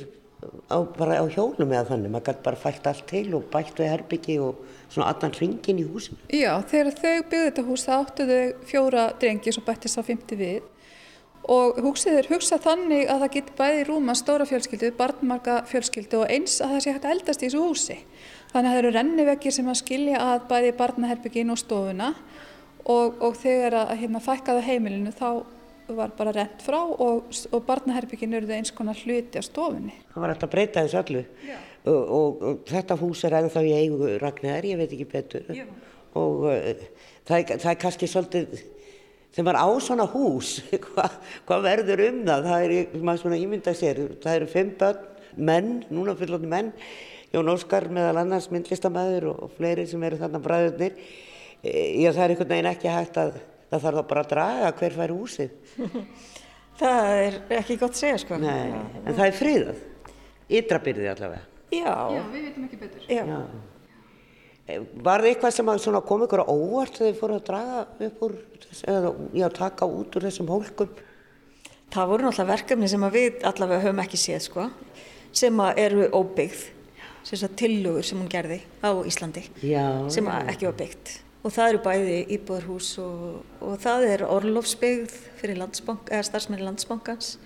[0.73, 3.91] á, bara á hjólum eða þannig, maður gæti bara fælt allt til og bætt við
[3.93, 6.17] herbyggi og svona allan hringin í húsinu.
[6.33, 10.41] Já, þegar þau byggði þetta hús það áttu þau fjóra drengi sem bættist á 50
[10.41, 10.65] við
[11.47, 16.31] og húsið er hugsað þannig að það getur bæði rúma stóra fjölskyldu, barnmarka fjölskyldu og
[16.33, 17.97] eins að það sé hægt að eldast í þessu húsi.
[18.51, 22.09] Þannig að það eru renniveggir sem að skilja að bæði barnaherbyggin og stofuna
[22.83, 25.29] og, og þegar að hérna, fækkaða heimilinu þá
[25.95, 29.95] var bara rent frá og, og barnaherbyggin eru það eins konar hluti á stofunni.
[30.11, 31.25] Það var alltaf að breyta þessu öllu
[31.87, 35.63] og, og þetta hús er ennþá í eigu Ragnar, ég veit ekki betur Já.
[36.19, 36.81] og uh,
[37.27, 38.65] það, það er kannski svolítið
[39.35, 43.73] sem var á svona hús, hvað hva verður um það, það er, maður svona ímynda
[43.77, 45.05] sér, það eru fimm börn,
[45.37, 46.71] menn, núna fullotni menn,
[47.33, 50.95] Jón Óskar meðal annars myndlistamæður og, og fleiri sem eru þarna bræðurnir,
[51.61, 53.37] e, já það er einhvern veginn ekki hægt að,
[53.67, 55.75] það þarf að bara að draga hver fær húsið.
[56.81, 58.39] það er ekki gott að segja sko.
[58.41, 58.71] Nei,
[59.03, 59.81] en það er friðað,
[60.61, 61.45] ytrabyrðið allavega.
[61.67, 61.91] Já.
[62.15, 63.09] Já, við veitum ekki betur.
[63.11, 63.25] Já.
[63.27, 63.41] Já.
[64.67, 65.69] Var eitthvað sem
[66.07, 68.33] kom ykkur óvart þegar þið fóru að draga upp úr,
[68.83, 70.89] eða já, taka út úr þessum hólkum?
[71.93, 74.65] Það voru náttúrulega verkefni sem við allavega höfum ekki séð sko,
[75.31, 76.65] sem eru óbyggð,
[77.29, 81.13] sem tillögur sem hún gerði á Íslandi, já, sem ekki var byggt.
[81.47, 83.19] og það eru bæði íbúðarhús og,
[83.63, 87.37] og það er orlofsbyggð fyrir landsbank, starfsmenni landsbankans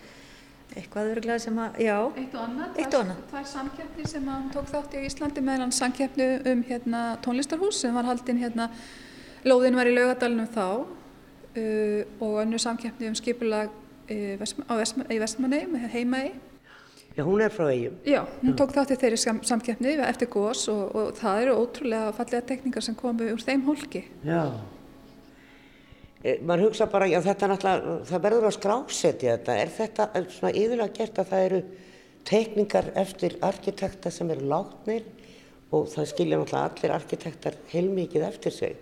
[0.76, 3.22] eitthvað öruglega sem að, já Eitt og annað, Eitt og annað.
[3.32, 7.96] það er samkeppni sem hann tók þátt í Íslandi meðan samkeppni um hérna, tónlistarhús sem
[7.98, 8.70] var haldinn hérna,
[9.48, 15.08] lóðin var í laugadalunum þá uh, og önnur samkeppni um skipulag uh, Vestma, á Vestma,
[15.12, 16.34] í Vestmanni með heimaði.
[17.12, 17.98] Já, hún er frá eigum.
[18.08, 22.14] Já, hún tók þátt í þeirri sam, samkeppni eftir gós og, og það eru ótrúlega
[22.16, 24.06] fallega tekníkar sem komu úr þeim hólki.
[24.24, 24.46] Já.
[26.24, 29.58] E, Man hugsa bara, já þetta er náttúrulega, það verður að skrásetja þetta.
[29.58, 31.62] Er þetta svona yfirlega gert að það eru
[32.30, 35.08] teikningar eftir arkitekta sem eru látnir
[35.72, 38.76] og það skilja náttúrulega allir arkitektar heilmikið eftir sig.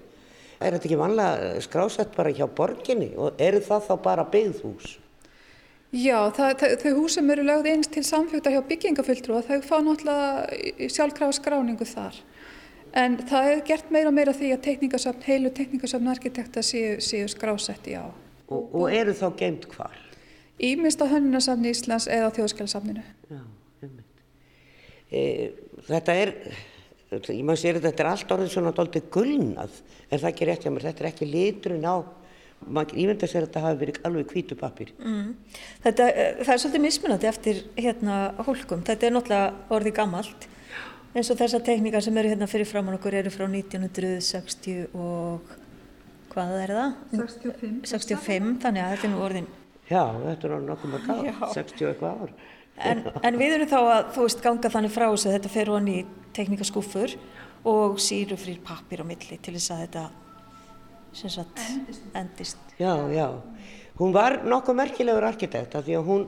[0.60, 4.98] Er þetta ekki vanlega skrásett bara hjá borginni og eru það þá bara byggðhús?
[5.90, 9.78] Já, það, það, þau hús sem eru lögð eins til samfjöldar hjá byggingafulltrúa, þau fá
[9.82, 12.20] náttúrulega sjálfkrafa skráningu þar.
[12.98, 17.28] En það er gert meira og meira því að tekningasafn, heilu tekningasafn arkitekta séu, séu
[17.30, 18.10] skrásetti á.
[18.50, 19.98] Og, og eru þá geimt hvar?
[20.60, 23.04] Ímist á hönnunarsafni Íslands eða á þjóðskjálasafninu.
[23.30, 23.42] Já,
[23.86, 24.24] einmitt.
[25.12, 25.22] E,
[25.88, 26.34] þetta er,
[27.14, 29.78] ég maður sér að þetta er allt orðið svona doldið gulnað,
[30.10, 31.96] en það ekki rétt hjá mér, þetta er ekki liturinn á
[32.68, 34.92] maður ímynda sér að þetta hafi verið alveg hvítu pappir.
[35.00, 35.34] Mm.
[35.86, 38.84] Þetta, eh, það er svolítið mismunandi eftir hérna hólkum.
[38.88, 40.48] Þetta er náttúrulega orðið gammalt.
[41.16, 45.56] Eins og þessar tekníkar sem eru hérna fyrir framann okkur eru frá 1960 og
[46.30, 46.94] hvað er það?
[47.16, 47.82] 65.
[47.90, 49.50] 65, þannig að þetta er nú orðin.
[49.90, 51.36] Já, þetta er nokkuð mörg ár, Já.
[51.58, 52.34] 60 og eitthvað ár.
[52.80, 55.72] En, en við erum þá að, þú veist, ganga þannig frá þessu að þetta fer
[55.74, 56.04] honni í
[56.38, 57.16] tekníkaskúfur
[57.68, 60.04] og sírufrýr pappir á milli til þess að þetta
[61.20, 61.64] sem sagt
[62.16, 62.62] endist.
[62.80, 63.28] Já, já.
[64.00, 66.28] Hún var nokkuð merkilegur arkitekt af því að hún,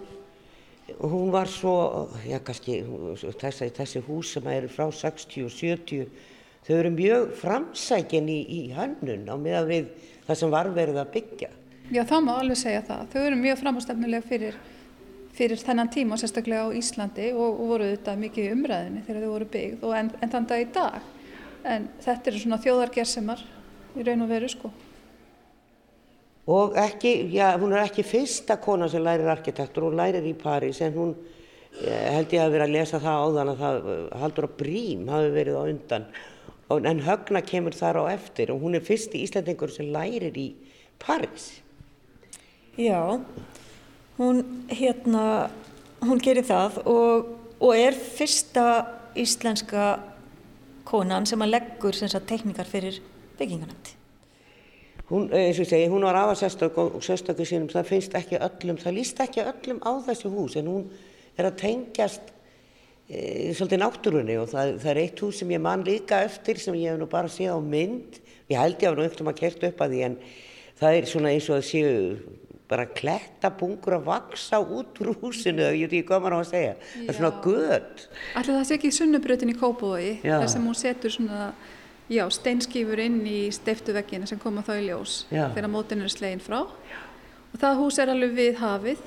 [0.99, 2.81] hún var svo, já kannski,
[3.39, 6.09] þessi, þessi hús sem eru frá 60 og 70,
[6.67, 9.89] þau eru mjög framsækin í, í hönnun á meðan við
[10.27, 11.49] það sem var verið að byggja.
[11.91, 13.07] Já, það má alveg segja það.
[13.13, 14.59] Þau eru mjög framástefnulega fyrir,
[15.35, 19.49] fyrir þennan tíma sérstaklega á Íslandi og, og voru þetta mikið umræðinni þegar þau voru
[19.55, 21.09] byggð en, en þann dag í dag.
[21.67, 23.43] En þetta eru svona þjóðargersemar
[23.97, 24.71] í raun og veru sko.
[26.51, 30.81] Og ekki, já, hún er ekki fyrsta kona sem lærir arkitektur, hún lærir í París
[30.83, 31.13] en hún,
[31.79, 35.07] eh, held ég að vera að lesa það áðan að það, eh, Haldur og Brím
[35.07, 36.05] hafi verið á undan,
[36.91, 40.53] en Högna kemur þar á eftir og hún er fyrsti Íslandingur sem lærir í
[40.99, 41.61] París.
[42.77, 43.21] Já,
[44.17, 45.51] hún hérna,
[46.01, 49.99] hún gerir það og, og er fyrsta íslenska
[50.83, 52.99] konan sem að leggur sem sagt tekníkar fyrir
[53.39, 54.00] bygginganandi.
[55.11, 58.13] Hún, eh, eins og ég segi, hún var afa sérstök og sérstöku sínum, það finnst
[58.15, 60.85] ekki öllum, það líst ekki öllum á þessu hús en hún
[61.35, 62.29] er að tengjast
[63.09, 66.77] e, svolítið náttúrunni og það, það er eitt hús sem ég man líka eftir sem
[66.79, 69.67] ég hef nú bara séð á mynd, ég held ég að nú eftir maður kert
[69.67, 70.15] upp að því en
[70.79, 71.99] það er svona eins og það séu
[72.71, 76.73] bara klettabungur að vaksa út úr húsinu, ég veit ekki hvað maður á að segja,
[76.93, 78.07] það er svona gött.
[78.39, 80.37] Ætli það sé ekki sunnubrötin í Kópavogi Já.
[80.37, 81.51] þar sem hún setur svona
[82.11, 85.47] já, steinskífur inn í steiftu veggina sem koma þá í ljós Já.
[85.55, 86.63] þegar mótin er slegin frá.
[87.51, 89.05] Og það hús er alveg við hafið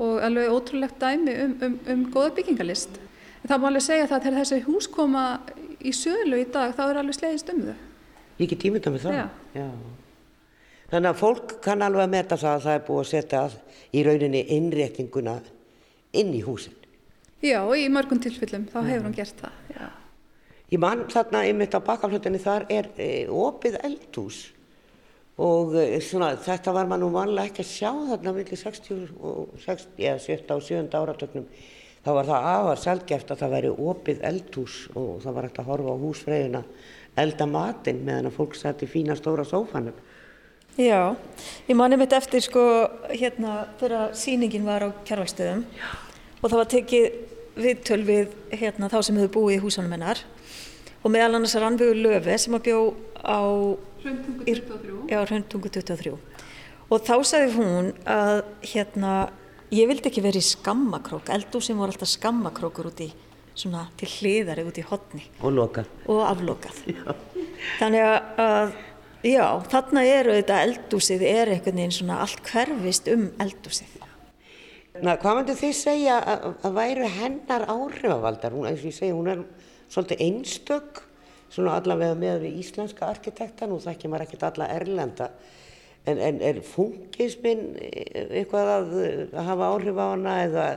[0.00, 3.00] og alveg ótrúlegt dæmi um, um, um góða byggingalist.
[3.42, 5.24] En það má alveg segja það að þegar þessi hús koma
[5.80, 7.78] í sölu í dag þá er alveg slegist um þau.
[8.40, 9.18] Ég get ímynda með það.
[9.56, 9.68] Já.
[10.90, 13.42] Þannig að fólk kann alveg að meta það að það er búið að setja
[13.90, 15.38] í rauninni innréttinguna
[16.20, 16.76] inn í húsin.
[17.40, 19.60] Já, og í mörgum tilfellum þá hefur hún gert það.
[19.72, 19.86] Já.
[20.70, 24.38] Ég man þarna einmitt á bakaflutinni þar er e, opið eldhús
[25.40, 29.56] og e, svona, þetta var maður nú vanlega ekki að sjá þarna millir 60 og
[29.64, 31.48] 60, eða 70 og 7 áratöknum.
[32.04, 35.70] þá var það afar sjálfgeft að það væri opið eldhús og það var hægt að
[35.72, 36.62] horfa á húsfreyjuna
[37.18, 39.98] elda matinn meðan að fólk í fína stóra sófanum.
[40.78, 41.16] Já,
[41.66, 42.62] ég mani mitt eftir sko
[43.10, 45.64] hérna þegar sýningin var á kjærvalstöðum
[46.40, 47.06] og það var tekið
[47.58, 50.22] viðtöl við hérna þá sem hefur búið í húsunum hennar
[51.04, 52.80] og meðal annars Rannvegu Löfi sem að bjó
[53.24, 53.40] á
[54.02, 54.98] Hröntungu í- 23.
[55.12, 56.14] Já, Hröntungu 23
[56.90, 58.40] og þá sagði hún að
[58.72, 59.14] hérna
[59.70, 63.10] ég vildi ekki verið í skammakrók eldúsin voru alltaf skammakrókur út í
[63.54, 65.86] svona til hliðari út í hotni Og lokað.
[66.08, 66.78] og aflokað.
[67.78, 68.72] Þannig að, að,
[69.26, 73.96] já, þarna eru þetta eldúsið, er einhvern veginn svona allt hverfist um eldúsið.
[75.04, 78.52] Na, hvað myndir þið segja að, að væru hennar áhrifavaldar?
[78.56, 79.44] Hún, eins og ég segi, hún er
[79.90, 81.02] svolítið einstök,
[81.50, 85.30] svona allavega með við íslenska arkitekta, nú þekkja maður ekkert alla erlenda.
[86.08, 88.92] En, en er funkisminn eitthvað að,
[89.34, 90.68] að hafa áhrif á hana eða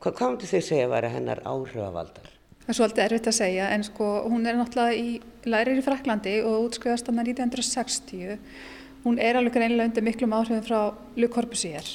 [0.00, 2.28] hvað, myndir þið segja að væri hennar áhrifavaldar?
[2.60, 6.36] Það er svolítið erfitt að segja en sko hún er náttúrulega í lærir í Fraklandi
[6.46, 8.38] og útskrifast hann 1960.
[9.02, 11.88] Hún er alveg greinilega undir miklum áhrifin frá Le Corbusier.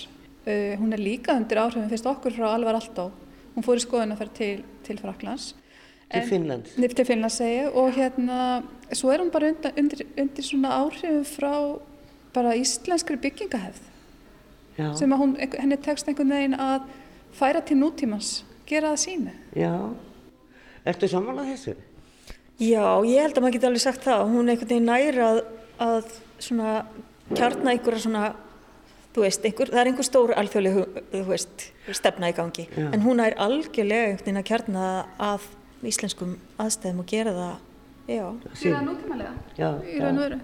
[0.45, 3.11] Uh, hún er líka undir áhrifin fyrst okkur frá Alvar Aalto.
[3.55, 5.53] Hún fór í skoðun að fara til, til Fraklands.
[6.15, 6.77] Til Finnlands.
[6.79, 8.39] Nefn til Finnlands segja og hérna
[8.93, 11.55] svo er hún bara undir, undir, undir svona áhrifin frá
[12.35, 13.81] bara íslenskri byggingahefð
[14.77, 14.89] Já.
[14.99, 16.87] sem að hún, henni tekst einhvern veginn að
[17.35, 19.35] færa til nútímans, gera það sínu.
[19.55, 19.73] Já.
[20.85, 21.75] Ertu samanlega þessu?
[22.61, 24.25] Já, ég held að maður geti alveg sagt það.
[24.31, 25.39] Hún er einhvern veginn næri að,
[25.83, 26.11] að
[26.43, 26.73] svona
[27.33, 28.23] kjarna einhverja svona,
[29.15, 30.79] þú veist, einhver, það er einhver stór alþjóðleg,
[31.11, 31.67] þú veist,
[31.99, 32.67] stefna í gangi.
[32.69, 32.87] Já.
[32.91, 34.89] En hún er algjörlega einhvern veginn að kjarna
[35.31, 35.49] að
[35.83, 37.55] íslenskum aðstæðum og gera það,
[38.07, 38.25] já.
[38.45, 40.39] Gera það nútímalega, Já, í raun og veru.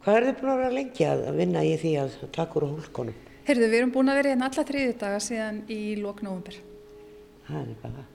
[0.00, 3.18] Hvað er þið búin að vera lengi að vinna í því að taka úr hólkonum?
[3.48, 6.56] Heyrðu, við erum búin að vera hérna alla þriði daga síðan í lok nóvumber.
[7.48, 8.06] Það er bara.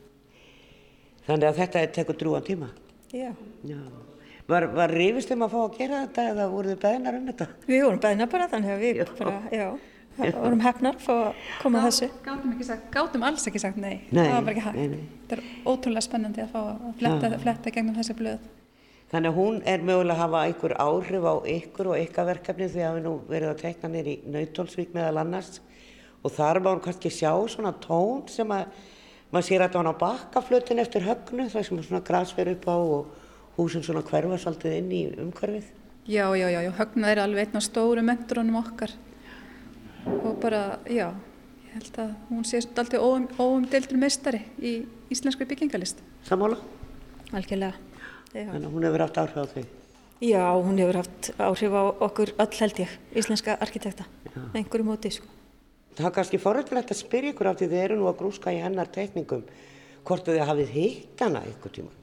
[1.26, 2.70] Þannig að þetta tekur drúan tíma.
[3.14, 3.32] Já.
[3.66, 3.80] Já.
[4.46, 7.48] Var, var rifist um að fá að gera þetta eða voru þið beðnar um þetta?
[7.66, 9.68] Við vorum beðna bara þannig að við bara, já,
[10.18, 12.10] vorum hefnar fá að koma að þessu.
[12.26, 14.02] Gátum, sagt, gátum alls ekki sagt nei.
[14.12, 15.00] Nei, það var bara ekki hægt.
[15.26, 17.42] Þetta er ótrúlega spennandi að fá að fletta, Já.
[17.44, 18.48] fletta gegnum þessi blöð.
[19.12, 22.86] Þannig að hún er mögulega að hafa einhver áhrif á ykkur og ykkar verkefni því
[22.88, 25.60] að við nú verið að tekna nýr í Nautólsvík meðal annars
[26.26, 28.66] og þar má hún kannski sjá svona tón sem að
[29.30, 32.78] maður sér að hann á bakkaflutin eftir högnu þar sem svona gras verið upp á
[32.78, 35.68] og húsin svona hverfa svolítið inn í umhverfið.
[36.06, 38.92] Já, já, já, já, högna er alveg einn af stóru mentorunum okkar.
[40.06, 41.08] Og bara, já,
[41.66, 44.76] ég held að hún sé alltaf óum, óumdeildur meistari í
[45.14, 46.02] íslenskri byggingalist.
[46.28, 46.60] Samála?
[47.34, 47.74] Algjörlega.
[48.36, 48.46] Já.
[48.52, 49.66] Þannig að hún hefur haft áhrif á þau.
[50.26, 55.12] Já, hún hefur haft áhrif á okkur öll held ég, íslenska arkitekta, með einhverju móti,
[55.18, 55.28] sko.
[55.96, 58.60] Það er kannski forrættilegt að spyrja ykkur af því þið eru nú að grúska í
[58.60, 59.46] hennar teikningum
[60.06, 61.94] hvort þið hafið hitt hana ykkur tíma.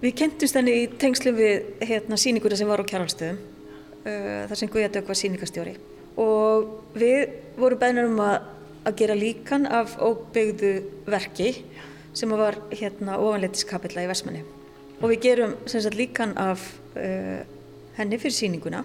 [0.00, 3.40] Við kynntumst henni í tengslu við hérna, síninguna sem var á Kjarvalstöðum,
[4.04, 5.74] uh, þar sem Guðjadök var síningastjóri.
[6.18, 8.48] Og við vorum beðnir um að,
[8.88, 10.72] að gera líkan af óbyggðu
[11.10, 11.52] verki
[12.16, 14.42] sem var hérna ofanleitiskapilla í Vestmanni.
[15.00, 16.64] Og við gerum sagt líkan af
[16.96, 17.40] uh,
[17.96, 18.82] henni fyrir síninguna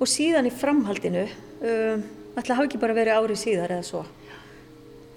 [0.00, 1.24] og síðan í framhaldinu,
[1.62, 2.00] uh,
[2.34, 4.02] ætla hafi ekki bara verið árið síðar eða svo,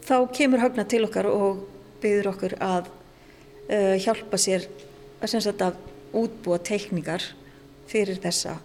[0.05, 1.65] þá kemur Högna til okkar og
[2.03, 4.69] byður okkur að uh, hjálpa sér
[5.17, 5.81] að sagt að
[6.17, 7.25] útbúa teikningar
[7.89, 8.59] fyrir þessa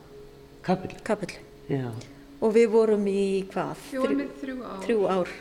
[0.63, 0.97] Kapill.
[1.03, 2.12] kapillu.
[2.43, 3.83] Og við vorum í hvað?
[3.93, 5.33] Þrjú ár, Þrjú ár.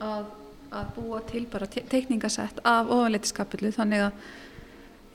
[0.00, 0.28] að,
[0.72, 4.22] að búa til bara te teikningasett af ofanleitiskapillu þannig að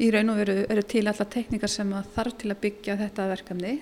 [0.04, 3.28] í raun og veru eru til alltaf teikningar sem að þarf til að byggja þetta
[3.32, 3.74] verkefni.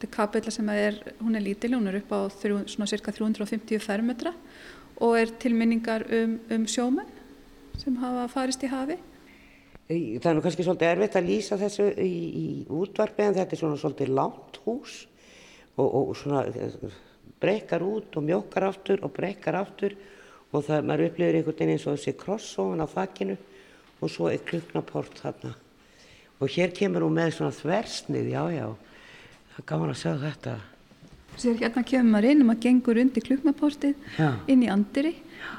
[0.00, 3.12] Þetta er kapilla sem er, hún er lítil, hún er upp á þrjú, svona cirka
[3.16, 4.32] 350 fermetra
[5.00, 7.08] og er til minningar um, um sjómenn
[7.80, 8.96] sem hafa farist í hafi.
[9.90, 13.60] Það er nú kannski svolítið erfitt að lýsa þessu í, í útvarpi en þetta er
[13.60, 15.00] svona svolítið lágt hús
[15.80, 16.98] og, og svona eh,
[17.40, 19.96] brekkar út og mjókar aftur og brekkar aftur
[20.50, 23.36] og það, maður upplifir einhvern veginn eins og þessi kross ofan á þakkinu
[24.00, 25.54] og svo er kluknaport þarna.
[26.40, 28.66] Og hér kemur hún með svona þversnið, já, já,
[29.52, 30.54] það er gaman að sjá þetta.
[31.40, 34.30] Sér hérna kemur maður inn og maður gengur undir kluknaportið Já.
[34.50, 35.12] inn í andiri.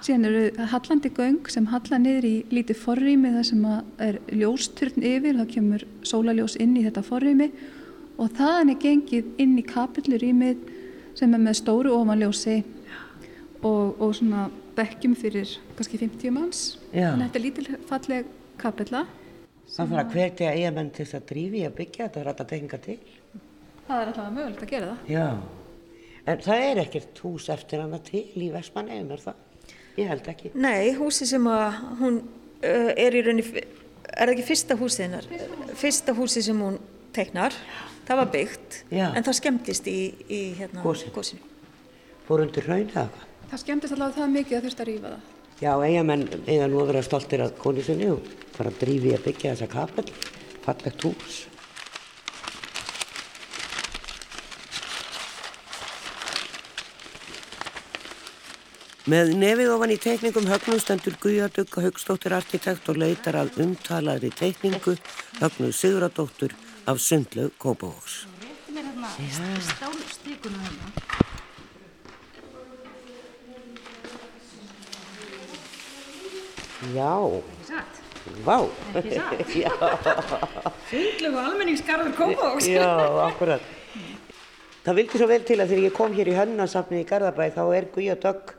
[0.03, 3.63] Síðan eru hallandi göng sem halla niður í lítið forrými þar sem
[4.05, 5.39] er ljósturn yfir.
[5.39, 7.49] Það kemur sólaljós inn í þetta forrými
[8.21, 10.67] og þaðan er gengið inn í kapillurýmið
[11.17, 12.59] sem er með stóru ofanljósi
[13.65, 16.61] og, og svona bekkjum fyrir kannski 50 manns.
[16.93, 17.11] Já.
[17.11, 18.29] Að þetta er lítil falleg
[18.61, 19.05] kapilla.
[19.71, 22.97] Það fyrir að hvetja eigamenn til þess að drífi að byggja þetta, rætta tekinga til.
[23.87, 25.11] Það er alltaf mögulegt að gera það.
[25.11, 25.27] Já,
[26.31, 29.47] en það er ekkert hús eftir hana til í Vestmanneum, er það?
[29.97, 30.51] Ég held ekki.
[30.55, 33.63] Nei, húsi sem að hún uh, er í rauninni,
[34.11, 35.29] er það ekki fyrsta húsið hennar?
[35.79, 36.77] Fyrsta húsið sem hún
[37.15, 37.55] teiknar,
[38.11, 39.05] það var byggt, Já.
[39.15, 41.51] en það skemmtist í, í hérna, gosinu.
[42.27, 43.29] Fór undir raun eða hvað?
[43.51, 45.29] Það skemmtist allavega það mikið að þurft að rýfa það.
[45.61, 49.25] Já, eigamenn eiga nú að vera stoltir að koni sinni og fara að drífi að
[49.27, 50.05] byggja þessa kapel,
[50.65, 51.39] fallegt hús.
[59.11, 64.93] Með nefið ofan í teikningum högnum stendur Guðjadugg Haugstóttir arkitekt og leitar að umtalaðri teikningu
[65.39, 66.53] högnu Siguradóttur
[66.91, 68.27] af Sundlaug Kópavóks.
[68.67, 70.87] Hérna hérna.
[76.95, 78.01] Já, Ekki satt?
[78.45, 78.57] vá.
[78.95, 79.53] Ekki satt?
[79.63, 79.71] Já,
[80.89, 82.67] Sundlegu almenningsgarður Kópavóks.
[82.67, 82.89] já,
[83.27, 83.61] akkurat.
[84.83, 87.63] Það vildi svo vel til að þegar ég kom hér í Hönnarsafni í Garðabæ þá
[87.77, 88.55] er Guðjadugg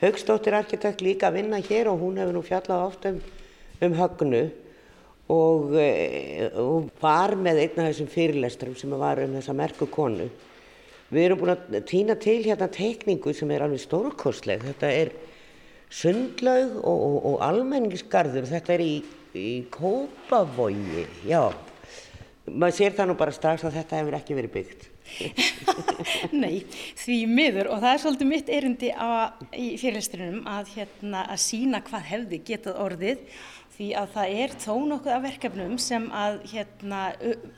[0.00, 3.18] Haugstóttir arkitekt líka að vinna hér og hún hefur nú fjallað oft um,
[3.84, 4.46] um högnu
[5.30, 10.28] og, e, og var með einn af þessum fyrirlestrum sem var um þessa merku konu.
[11.10, 14.62] Við erum búin að týna til hérna teikningu sem er alveg stórkostleg.
[14.68, 15.10] Þetta er
[15.90, 18.46] sundlaug og, og, og almenningsgarður.
[18.50, 18.94] Þetta er í,
[19.34, 21.42] í Kópavogi, já.
[22.50, 24.86] Maður sér það nú bara strax að þetta hefur ekki verið byggt.
[26.42, 26.62] Nei,
[27.00, 31.82] því miður og það er svolítið mitt erindi á, í fyrirlesturinnum að, hérna, að sína
[31.86, 33.24] hvað hefði getað orðið
[33.76, 37.00] því að það er þó nokkuð af verkefnum sem að hérna,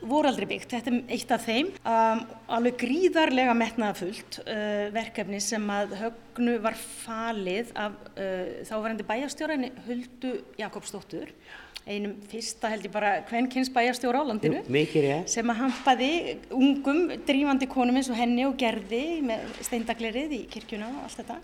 [0.06, 0.74] voru aldrei byggt.
[0.76, 2.22] Þetta er eitt af þeim, um,
[2.58, 10.36] alveg gríðarlega metnaðafullt uh, verkefni sem að högnu var falið af uh, þáverandi bæjastjórainni Huldu
[10.60, 11.34] Jakobsdóttur
[11.82, 15.32] einum fyrsta held ég bara kvennkynns bæjarstjóra á landinu Mikið rétt.
[15.32, 16.10] sem að hampaði
[16.54, 21.40] ungum drífandi konum eins og henni og gerði með steindaglerið í kirkjuna og allt þetta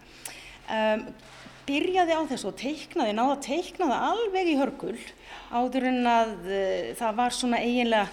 [0.76, 1.02] um,
[1.68, 4.98] byrjaði á þessu og teiknaði, náða að teikna það alveg í hörgul
[5.52, 8.06] áður en að uh, það var svona eiginlega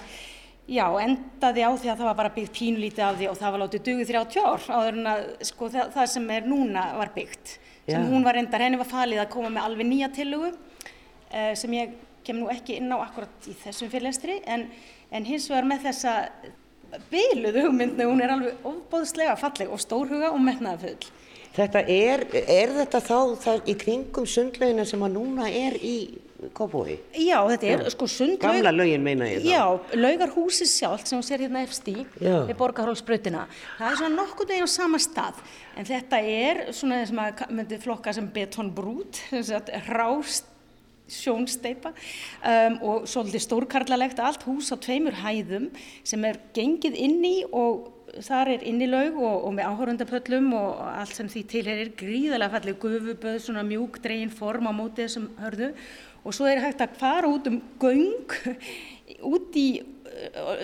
[0.65, 3.63] já, endaði á því að það var bara byggt pínlítið af því og það var
[3.65, 7.55] látið dugið 30 ár áður en að sko það, það sem er núna var byggt
[7.85, 8.09] sem Já.
[8.09, 11.95] hún var endar, henni var falið að koma með alveg nýja tillugu uh, sem ég
[12.25, 14.65] kem nú ekki inn á akkurat í þessum fyrirlestri en,
[15.13, 16.15] en hins vegar með þessa
[17.11, 21.11] byluðu hugmyndnu, hún er alveg ofbóðslega falleg og stórhuga og metnaðafull.
[21.55, 25.97] Þetta er, er þetta þá í kringum sundlaugina sem að núna er í
[26.53, 26.97] Kópavogi?
[27.15, 28.57] Já, þetta er sko sundlaug.
[28.57, 29.47] Gamla laugin meina ég þá.
[29.49, 32.41] Já, laugarhúsið sjálft sem hún ser hérna efst í, Já.
[32.49, 33.45] við borgarhólsbrautina.
[33.79, 35.39] Það er svona nokkuð veginn á sama stað,
[35.79, 40.51] en þetta er svona sem að myndi flokka sem betonbrút, sem sagt rást
[41.11, 45.69] sjónsteipa um, og svolítið stórkarlalegt allt hús á tveimur hæðum
[46.03, 47.91] sem er gengið inn í og
[48.25, 53.39] þar er innilaug og, og með áhörundapöllum og allt sem því tilherir gríðarlega fallið gufuböð,
[53.43, 55.71] svona mjúk dregin form á móti þessum hörðu.
[56.25, 58.37] Og svo er hægt að fara út um göng
[59.31, 59.67] út í,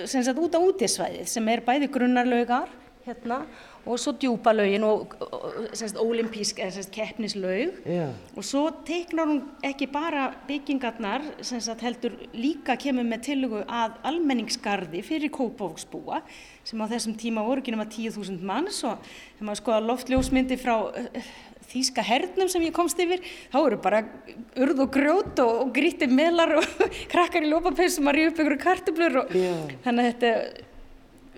[0.10, 2.72] sem sagt út á útisvæðið sem er bæði grunnarlaugar
[3.06, 3.42] hérna
[3.82, 8.10] og svo djúpa laugin og, og sem sagt olimpísk eða sem sagt keppnislaug Já.
[8.36, 13.98] og svo teiknar hún ekki bara byggingarnar sem sagt heldur líka kemur með tillögu að
[14.12, 16.22] almenningsgarði fyrir Kópavóksbúa
[16.64, 20.76] sem á þessum tíma voru ekki nema 10.000 manns og þegar maður skoða loftljósmyndi frá
[20.86, 21.34] uh,
[21.72, 24.04] þýska hernum sem ég komst yfir þá eru bara
[24.62, 28.62] urð og grjót og, og gríti melar og krakkar í lópapessum að ríða upp ykkur
[28.62, 29.56] kartublur og Já.
[29.88, 30.68] þannig að þetta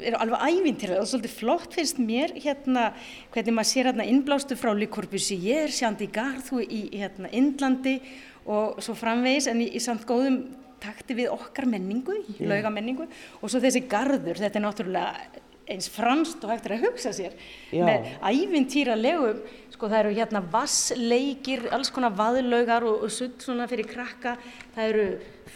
[0.08, 2.90] er alveg ævintilega og svolítið flott finnst mér hérna
[3.34, 8.00] hvernig maður sér hérna innblástu frá Le Corbusier, Sjandi Garðu í hérna Indlandi
[8.44, 10.44] og svo framvegis en í, í samt góðum
[10.84, 12.50] takti við okkar menningu, yeah.
[12.52, 15.42] laugamenningu og svo þessi garður, þetta er náttúrulega
[15.74, 17.36] eins franst og hægt er að hugsa sér
[17.72, 17.86] Já.
[17.88, 19.40] með ævintýra legum
[19.72, 24.36] sko það eru hérna vassleikir alls konar vaðlaugar og, og sutt svona fyrir krakka,
[24.76, 25.08] það eru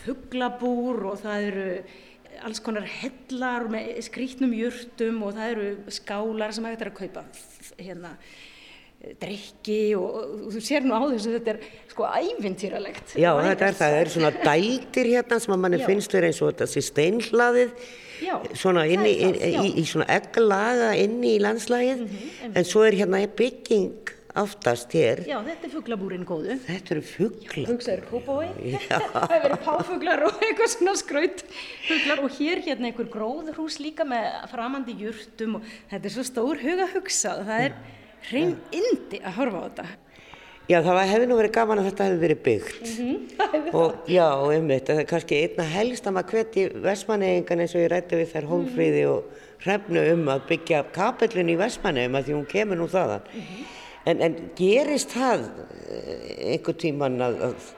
[0.06, 1.70] fuglabúr og það eru
[2.46, 7.26] alls konar hellar með skrítnum jurtum og það eru skálar sem hægt er að kaupa
[7.78, 8.16] hérna
[9.22, 10.16] drikki og,
[10.48, 11.60] og þú sér nú á þessu þetta er
[11.92, 13.14] sko ævintýralegt.
[13.20, 15.86] Já, þetta er það, það eru svona dældir hérna sem að manni Já.
[15.92, 17.88] finnst verið eins og þetta steinhlaðið
[18.58, 22.06] svona það inni, er það, í, í, í svona egglaga inni í landslægið
[22.50, 24.07] en svo er hérna bygging
[24.42, 25.22] aftast hér.
[25.28, 26.56] Já, þetta er fuglabúrin góðu.
[26.68, 28.48] Þetta eru fugla hugsaður kópái
[28.88, 31.44] það hefur verið páfuglar og eitthvað svona skraut
[31.88, 32.24] fuglar.
[32.28, 36.90] Og hér hérna einhver gróðurhús líka með framandi jurtum og þetta er svo stór huga
[36.96, 37.80] hugsað það er
[38.32, 39.88] hrein indi að horfa á þetta.
[40.68, 42.88] Já, það var- hefði nú verið gaman að þetta hefði verið byggt.
[43.00, 43.14] Mhm.
[43.80, 47.92] og já, einmitt, það er kannski einna helst að maður hveti Vestmannegingan eins og ég
[47.94, 52.50] rætti við þær Hólfríði og Hrefnu um að byggja kapellin í Vestmannegum að því hún
[52.52, 53.24] kemur nú þaðan.
[53.32, 53.64] Mhm.
[54.08, 55.49] En, en gerist það
[55.88, 57.74] eh, einhver tíman að, að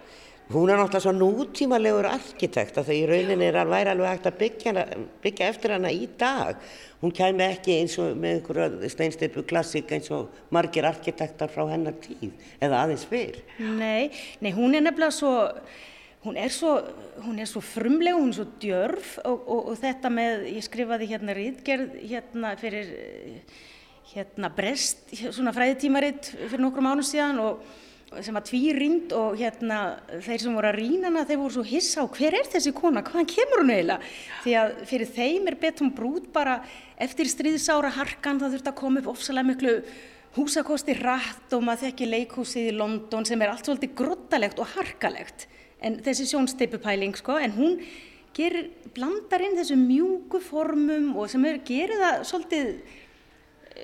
[0.50, 4.30] hún er náttúrulega svo nútímalegur arkitekt að það í rauninni er alveg, væri alveg hægt
[4.30, 6.64] að byggja, hana, byggja eftir hana í dag.
[7.04, 12.00] Hún kæmi ekki eins og með einhverja steinsteipu klassik eins og margir arkitektar frá hennar
[12.02, 13.38] tíð eða aðeins fyrr.
[13.62, 14.10] Nei,
[14.42, 15.36] nei, hún er nefnilega svo,
[16.26, 16.76] hún er svo,
[17.28, 21.12] hún er svo frumleg, hún er svo djörf og, og, og þetta með, ég skrifaði
[21.14, 22.90] hérna rítgerð hérna fyrir,
[24.14, 27.62] hérna Brest, svona fræðitímaritt fyrir nokkrum ánum síðan og
[28.26, 29.80] sem var tvírýnd og hérna
[30.26, 33.04] þeir sem voru að rýna hana, þeir voru svo hissa á hver er þessi kona,
[33.06, 34.14] hvaðan kemur hún eiginlega?
[34.46, 36.56] Því að fyrir þeim er betum brút bara
[36.98, 39.76] eftir stríðsára harkan það þurfti að koma upp ofsalega miklu
[40.36, 45.46] húsakosti rætt og maður þekki leikhúsið í London sem er allt svolítið grottalegt og harkalegt
[45.86, 47.78] en þessi sjónsteipupæling sko en hún
[48.38, 52.74] gerir, blandar inn þessu mjúku formum og sem er, gerir það svolítið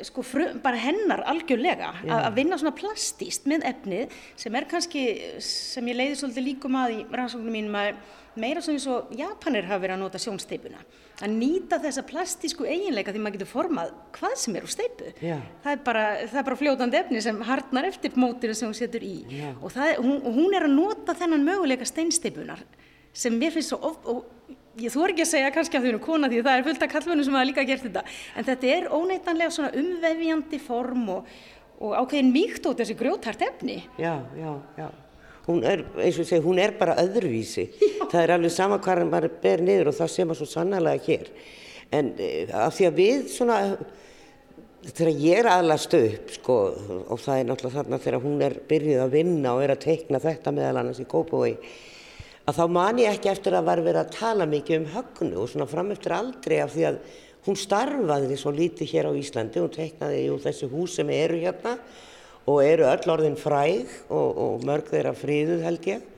[0.08, 5.06] sko frum, bara hennar algjörlega að vinna svona plastíst með efnið sem er kannski,
[5.43, 7.96] sem ég leiði svolítið líkum að í rannsóknum mínum að
[8.39, 10.82] meira svona eins og Japanir hafa verið að nota sjónsteipuna.
[11.24, 15.12] Að nýta þessa plastísku eiginleika því maður getur formað hvað sem er úr steipu.
[15.22, 19.06] Það er, bara, það er bara fljótandi efni sem harnar eftir mótinu sem hún setur
[19.08, 19.16] í.
[19.32, 19.54] Já.
[19.56, 22.66] og er, hún, hún er að nota þennan möguleika steinsteipunar
[23.16, 25.92] sem mér finnst svo of, og ég þú er ekki að segja kannski að þau
[25.94, 28.04] eru kona því það er fullt af kallmönu sem hafa líka gert þetta.
[28.36, 31.34] En þetta er óneitanlega svona umvefjandi form og,
[31.80, 33.82] og ákveðin mýkt út þessi grjótart efni.
[34.02, 34.88] Já, já, já.
[35.46, 37.68] Hún er, eins og ég segi, hún er bara öðruvísi.
[37.78, 38.08] Já.
[38.12, 41.30] það er alveg sama hvað maður ber niður og það sé maður svo sannlega hér.
[41.94, 43.60] En eh, af því að við svona
[44.86, 46.56] þegar ég er aðlast upp sko,
[47.10, 50.22] og það er náttúrulega þarna þegar hún er byrjuð að vinna og er að teikna
[50.22, 51.54] þetta meðal annars í Kópavói
[52.46, 55.48] að þá man ég ekki eftir að var verið að tala mikið um högnu og
[55.50, 57.00] svona fram eftir aldrei af því að
[57.46, 61.78] hún starfaði svo lítið hér á Íslandi, hún teiknaði í þessu hús sem eru hérna
[62.46, 66.12] og eru öll orðin fræg og, og mörg þeirra fríðuð held ég.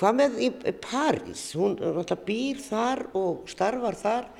[0.00, 0.48] Hvað með í
[0.80, 1.42] París?
[1.52, 4.30] Hún náttúrulega býr þar og starfar þar.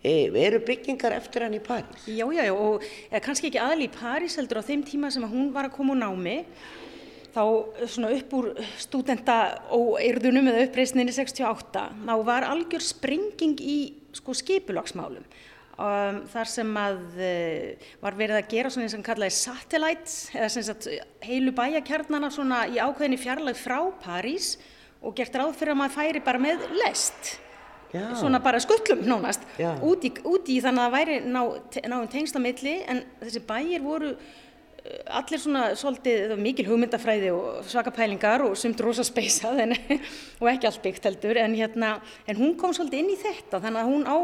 [0.00, 2.06] E, eru byggingar eftir hann í París?
[2.06, 2.86] Já, já, já, og
[3.26, 6.00] kannski ekki aðal í París heldur á þeim tíma sem hún var að koma úr
[6.04, 6.36] námi
[7.34, 7.42] þá
[7.86, 8.50] svona upp úr
[8.80, 9.36] stúdenta
[9.76, 13.78] og eirðunum eða uppreysninni 68 þá var algjör springing í
[14.16, 15.24] sko skipulagsmálum.
[15.80, 20.50] Um, þar sem að uh, var verið að gera svona eins og kallaði satellites eða
[20.52, 20.90] sem sagt
[21.24, 24.58] heilu bæjakjarnana svona í ákveðinni fjarlag frá París
[25.00, 27.38] og gert ráð fyrir að maður færi bara með lest.
[27.90, 28.04] Já.
[28.14, 29.42] svona bara skuttlum nánast.
[29.82, 31.40] Út í, út í þannig að það væri ná,
[31.90, 34.12] náinn tengslamilli en þessi bæir voru
[35.10, 39.60] allir svona svolítið mikil hugmyndafræði og svaka pælingar og sumt rosa speysað
[40.40, 43.82] og ekki allt byggt heldur en, hérna, en hún kom svolítið inn í þetta þannig
[43.82, 44.18] að hún á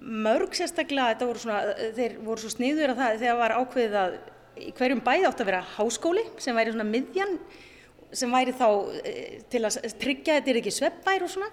[0.00, 4.14] mörg sérstaklega voru svona, þeir voru svo sniður að það þegar var ákveðið að
[4.78, 7.36] hverjum bæði átt að vera háskóli sem væri svona miðjan
[8.16, 8.66] sem væri þá
[9.04, 11.50] eh, til að tryggja þetta er ekki sveppbær og svona.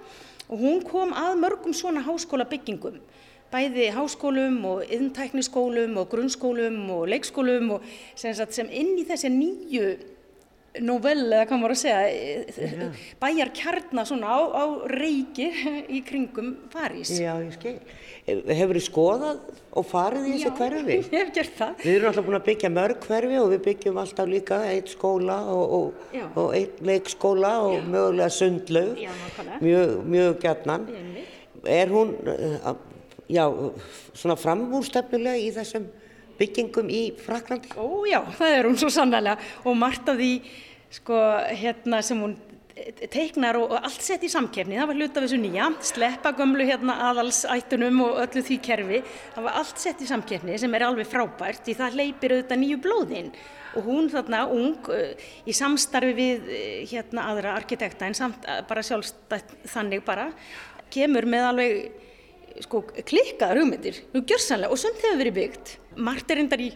[0.47, 3.01] Og hún kom að mörgum svona háskóla byggingum
[3.51, 9.95] bæði háskólum og yðntækniskólum og grunnskólum og leikskólum og sem, sem inn í þessi nýju
[10.83, 12.87] novell eða hvað maður að segja ja.
[13.21, 15.55] bæjar kjarnar svona á, á reykir
[15.95, 17.13] í kringum París.
[17.17, 17.77] Já, ég skil.
[18.27, 19.39] Hefur þið skoðað
[19.79, 20.97] og farið í þessu hverfi?
[20.97, 21.85] Já, ég hef gert það.
[21.85, 25.39] Við erum alltaf búin að byggja mörg hverfi og við byggjum alltaf líka eitt skóla
[25.53, 27.87] og, og, og eitt leikskóla og Já.
[27.95, 29.01] mögulega sundlaug,
[29.63, 30.87] mjög, mjög gætnan.
[31.67, 32.13] Er hún
[33.32, 33.45] já,
[34.13, 35.88] svona framúrstefnulega í þessum
[36.38, 37.73] byggingum í Fraklandi?
[37.78, 40.32] Ó já, það er hún svo sannlega og margt af því
[40.97, 41.17] sko,
[41.57, 42.38] hérna, sem hún
[43.11, 46.67] teiknar og, og allt sett í samkefni, það var hlut af þessu nýja, sleppa gömlu
[46.67, 49.03] hérna aðalsættunum og öllu því kerfi,
[49.36, 52.82] það var allt sett í samkefni sem er alveg frábært því það leipir auðvitað nýju
[52.86, 53.32] blóðinn
[53.78, 54.91] og hún þarna ung
[55.47, 56.51] í samstarfi við
[56.93, 60.30] hérna aðra arkitekta en samt bara sjálfstætt þannig bara
[60.93, 62.05] kemur með alveg
[62.66, 65.78] sko, klikkaðar hugmyndir, og sumt hefur verið byggt.
[65.97, 66.72] Margt er endar í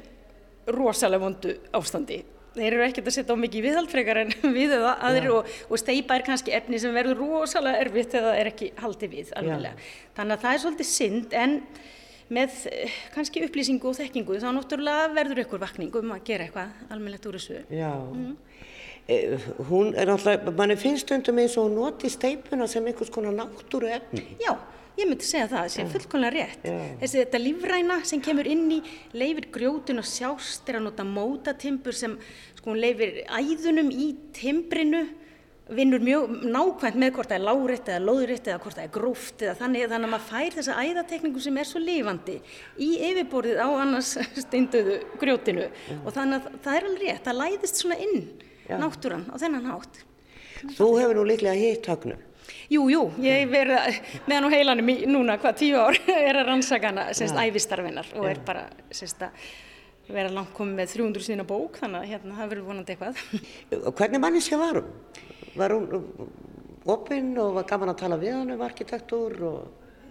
[0.70, 2.22] rosalega vondu ástandi.
[2.52, 5.38] Þeir eru ekkert að setja á mikið viðhaldfrekar en við eða aðrir ja.
[5.38, 9.34] og, og steipa er kannski efni sem verður rosalega erfitt eða er ekki haldið við
[9.40, 9.70] alveg.
[9.70, 9.90] Ja.
[10.18, 11.58] Þannig að það er svolítið synd en
[12.32, 16.92] með eh, kannski upplýsingu og þekkingu þá náttúrulega verður ykkur vakning um að gera eitthvað
[16.92, 17.64] almennilegt úr þessu.
[17.72, 18.36] Já, mm.
[19.72, 24.28] hún er náttúrulega, mann finnst stundum eins og noti steipuna sem einhvers konar náttúru efni.
[24.44, 24.58] Já.
[25.00, 26.66] Ég myndi segja það, það sé fullkonlega rétt.
[26.68, 26.92] Yeah.
[27.02, 28.82] Þessi þetta lífræna sem kemur inn í
[29.16, 32.18] leifir grjótun og sjást er að nota mótatimbur sem
[32.60, 35.06] sko leifir æðunum í timbrinu
[35.72, 39.44] vinnur mjög nákvæmt með hvort það er láritt eða lóðuritt eða hvort það er gróft
[39.46, 42.38] eða þannig, þannig að maður fær þessa æðatekningu sem er svo lifandi
[42.76, 44.12] í yfirborðið á annars
[44.46, 46.02] steinduðu grjótinu yeah.
[46.04, 48.18] og þannig að það er alveg rétt, það læðist svona inn
[48.68, 48.82] yeah.
[48.82, 50.04] náttúran á þennan hátt.
[50.76, 52.20] Þú hefur nú líklega hitt högnum.
[52.72, 53.98] Jú, jú, ég verði
[54.30, 55.98] meðan á heilanum í núna hvað tíu ár
[56.30, 57.44] er að rannsakana semst ja.
[57.48, 59.52] æfistarfinnar og er bara semst að
[60.12, 63.22] vera langt komið með 300 sína bók þannig að hérna það verður vonandi eitthvað.
[64.00, 64.90] Hvernig manniska var hún?
[65.52, 66.08] Var hún
[66.90, 69.62] opinn og var gaman að tala við hann um arkitektúr og...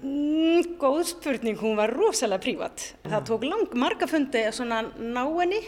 [0.00, 2.86] Mm, góð spurning, hún var rosalega prívat.
[3.02, 3.16] Ja.
[3.16, 5.60] Það tók lang marga fundi að svona ná henni,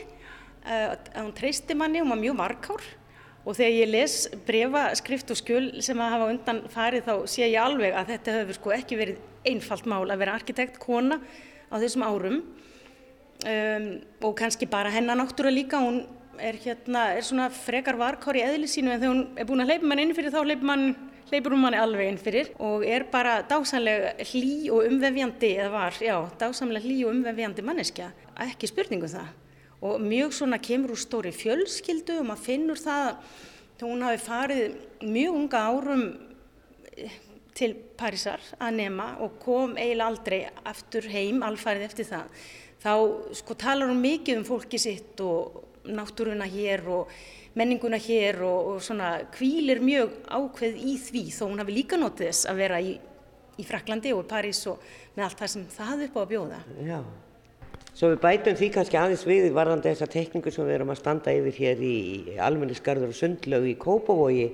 [0.64, 2.87] uh, að hún treysti manni, hún var mjög markár
[3.43, 4.16] og þegar ég les
[4.47, 8.36] brefa, skrift og skjöl sem að hafa undan farið þá sé ég alveg að þetta
[8.38, 11.18] hefur sko ekki verið einfalt mál að vera arkitekt, kona
[11.72, 12.43] á þessum árum.
[13.43, 13.86] Um,
[14.22, 16.05] og kannski bara hennar náttúrulega líka, hún
[16.38, 19.72] er hérna, er svona frekar varkár í eðli sínu en þegar hún er búin að
[19.72, 20.86] hleypa mann inn fyrir þá hleypur mann
[21.32, 26.16] hún manni alveg inn fyrir og er bara dásamlega hlý og umvefjandi, eða var, já,
[26.38, 28.12] dásamlega hlý og umvefjandi manneskja.
[28.47, 29.30] Ekki spurningu um það
[29.83, 34.74] og mjög svona kemur úr stóri fjölskyldu og maður finnur það að hún hafi farið
[35.03, 36.05] mjög unga árum
[36.95, 37.18] eh,
[37.53, 42.45] til Parísar að nema og kom eiginlega aldrei aftur heim alfarið eftir það
[42.83, 42.93] þá
[43.39, 47.11] sko talar hún mikið um fólki sitt og náttúruna hér og
[47.59, 52.30] menninguna hér og, og svona kvílir mjög ákveð í því þó hún hafi líka notið
[52.30, 52.95] þess að vera í,
[53.59, 54.80] í Fraklandi og París og
[55.16, 56.62] með allt það sem það upp á að bjóða.
[56.87, 56.99] Já.
[57.93, 61.34] Svo við bætum því kannski aðeins við varðandi þessa tekningu sem við erum að standa
[61.36, 61.97] yfir hér í
[62.40, 64.47] almennisgarður og sundlögu í Kópavogi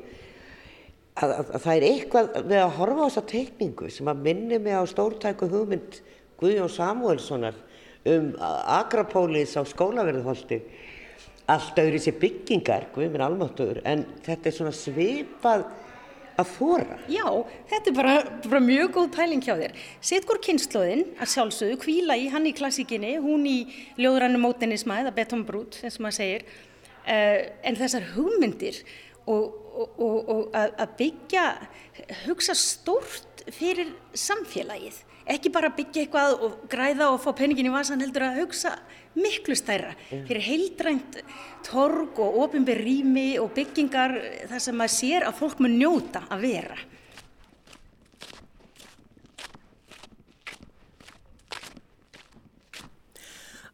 [1.14, 4.59] að, að, að það er eitthvað við að horfa á þessa tekningu sem að minni
[4.59, 6.01] mig á stórtæku hugmynd
[6.43, 7.62] Guðjón Samuelssonar
[8.11, 10.59] um Akrapólis á skólaverðuholti
[11.49, 15.68] allt öðru sér byggingar, Guðminn Almáttur en þetta er svona svipað
[16.39, 16.99] að þóra.
[17.11, 17.26] Já,
[17.70, 18.14] þetta er bara,
[18.45, 19.74] bara mjög góð pæling hjá þér.
[20.11, 23.59] Setgur kynnslóðinn að sjálfsögðu kvíla í hann í klassíkinni, hún í
[23.99, 26.47] ljóðrannu mótenismæð, að betonbrút, eins og maður segir,
[27.03, 28.80] uh, en þessar hugmyndir
[29.26, 31.49] og, og, og, og að byggja,
[32.24, 38.01] hugsa stórt fyrir samfélagið ekki bara byggja eitthvað og græða og fá peningin í vasan
[38.05, 38.74] heldur að hugsa
[39.18, 41.18] miklu stærra fyrir heildrænt
[41.66, 44.14] torg og ofinbyr rými og byggingar
[44.51, 46.79] þar sem maður sér að fólk mun njóta að vera.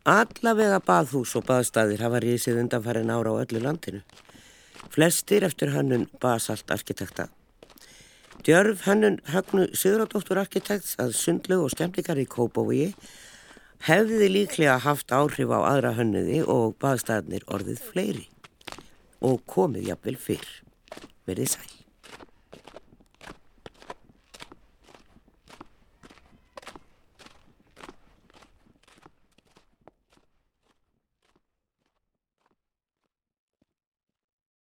[0.04, 4.02] Allavega baðhús og baðstæðir hafa rísið undanfærin ára á öllu landinu.
[4.92, 7.30] Flestir eftir hannun basalt arkitekta.
[8.44, 12.90] Djörf hannun högnu Sigurðardóttur arkitekts að sundlu og skemmlikar í Kópavogi
[13.86, 18.26] hefði líklega haft áhrif á aðra hönnuði og baðstæðnir orðið fleiri
[19.24, 20.52] og komið jafnvel fyrr.
[21.24, 21.83] Verðið sæl.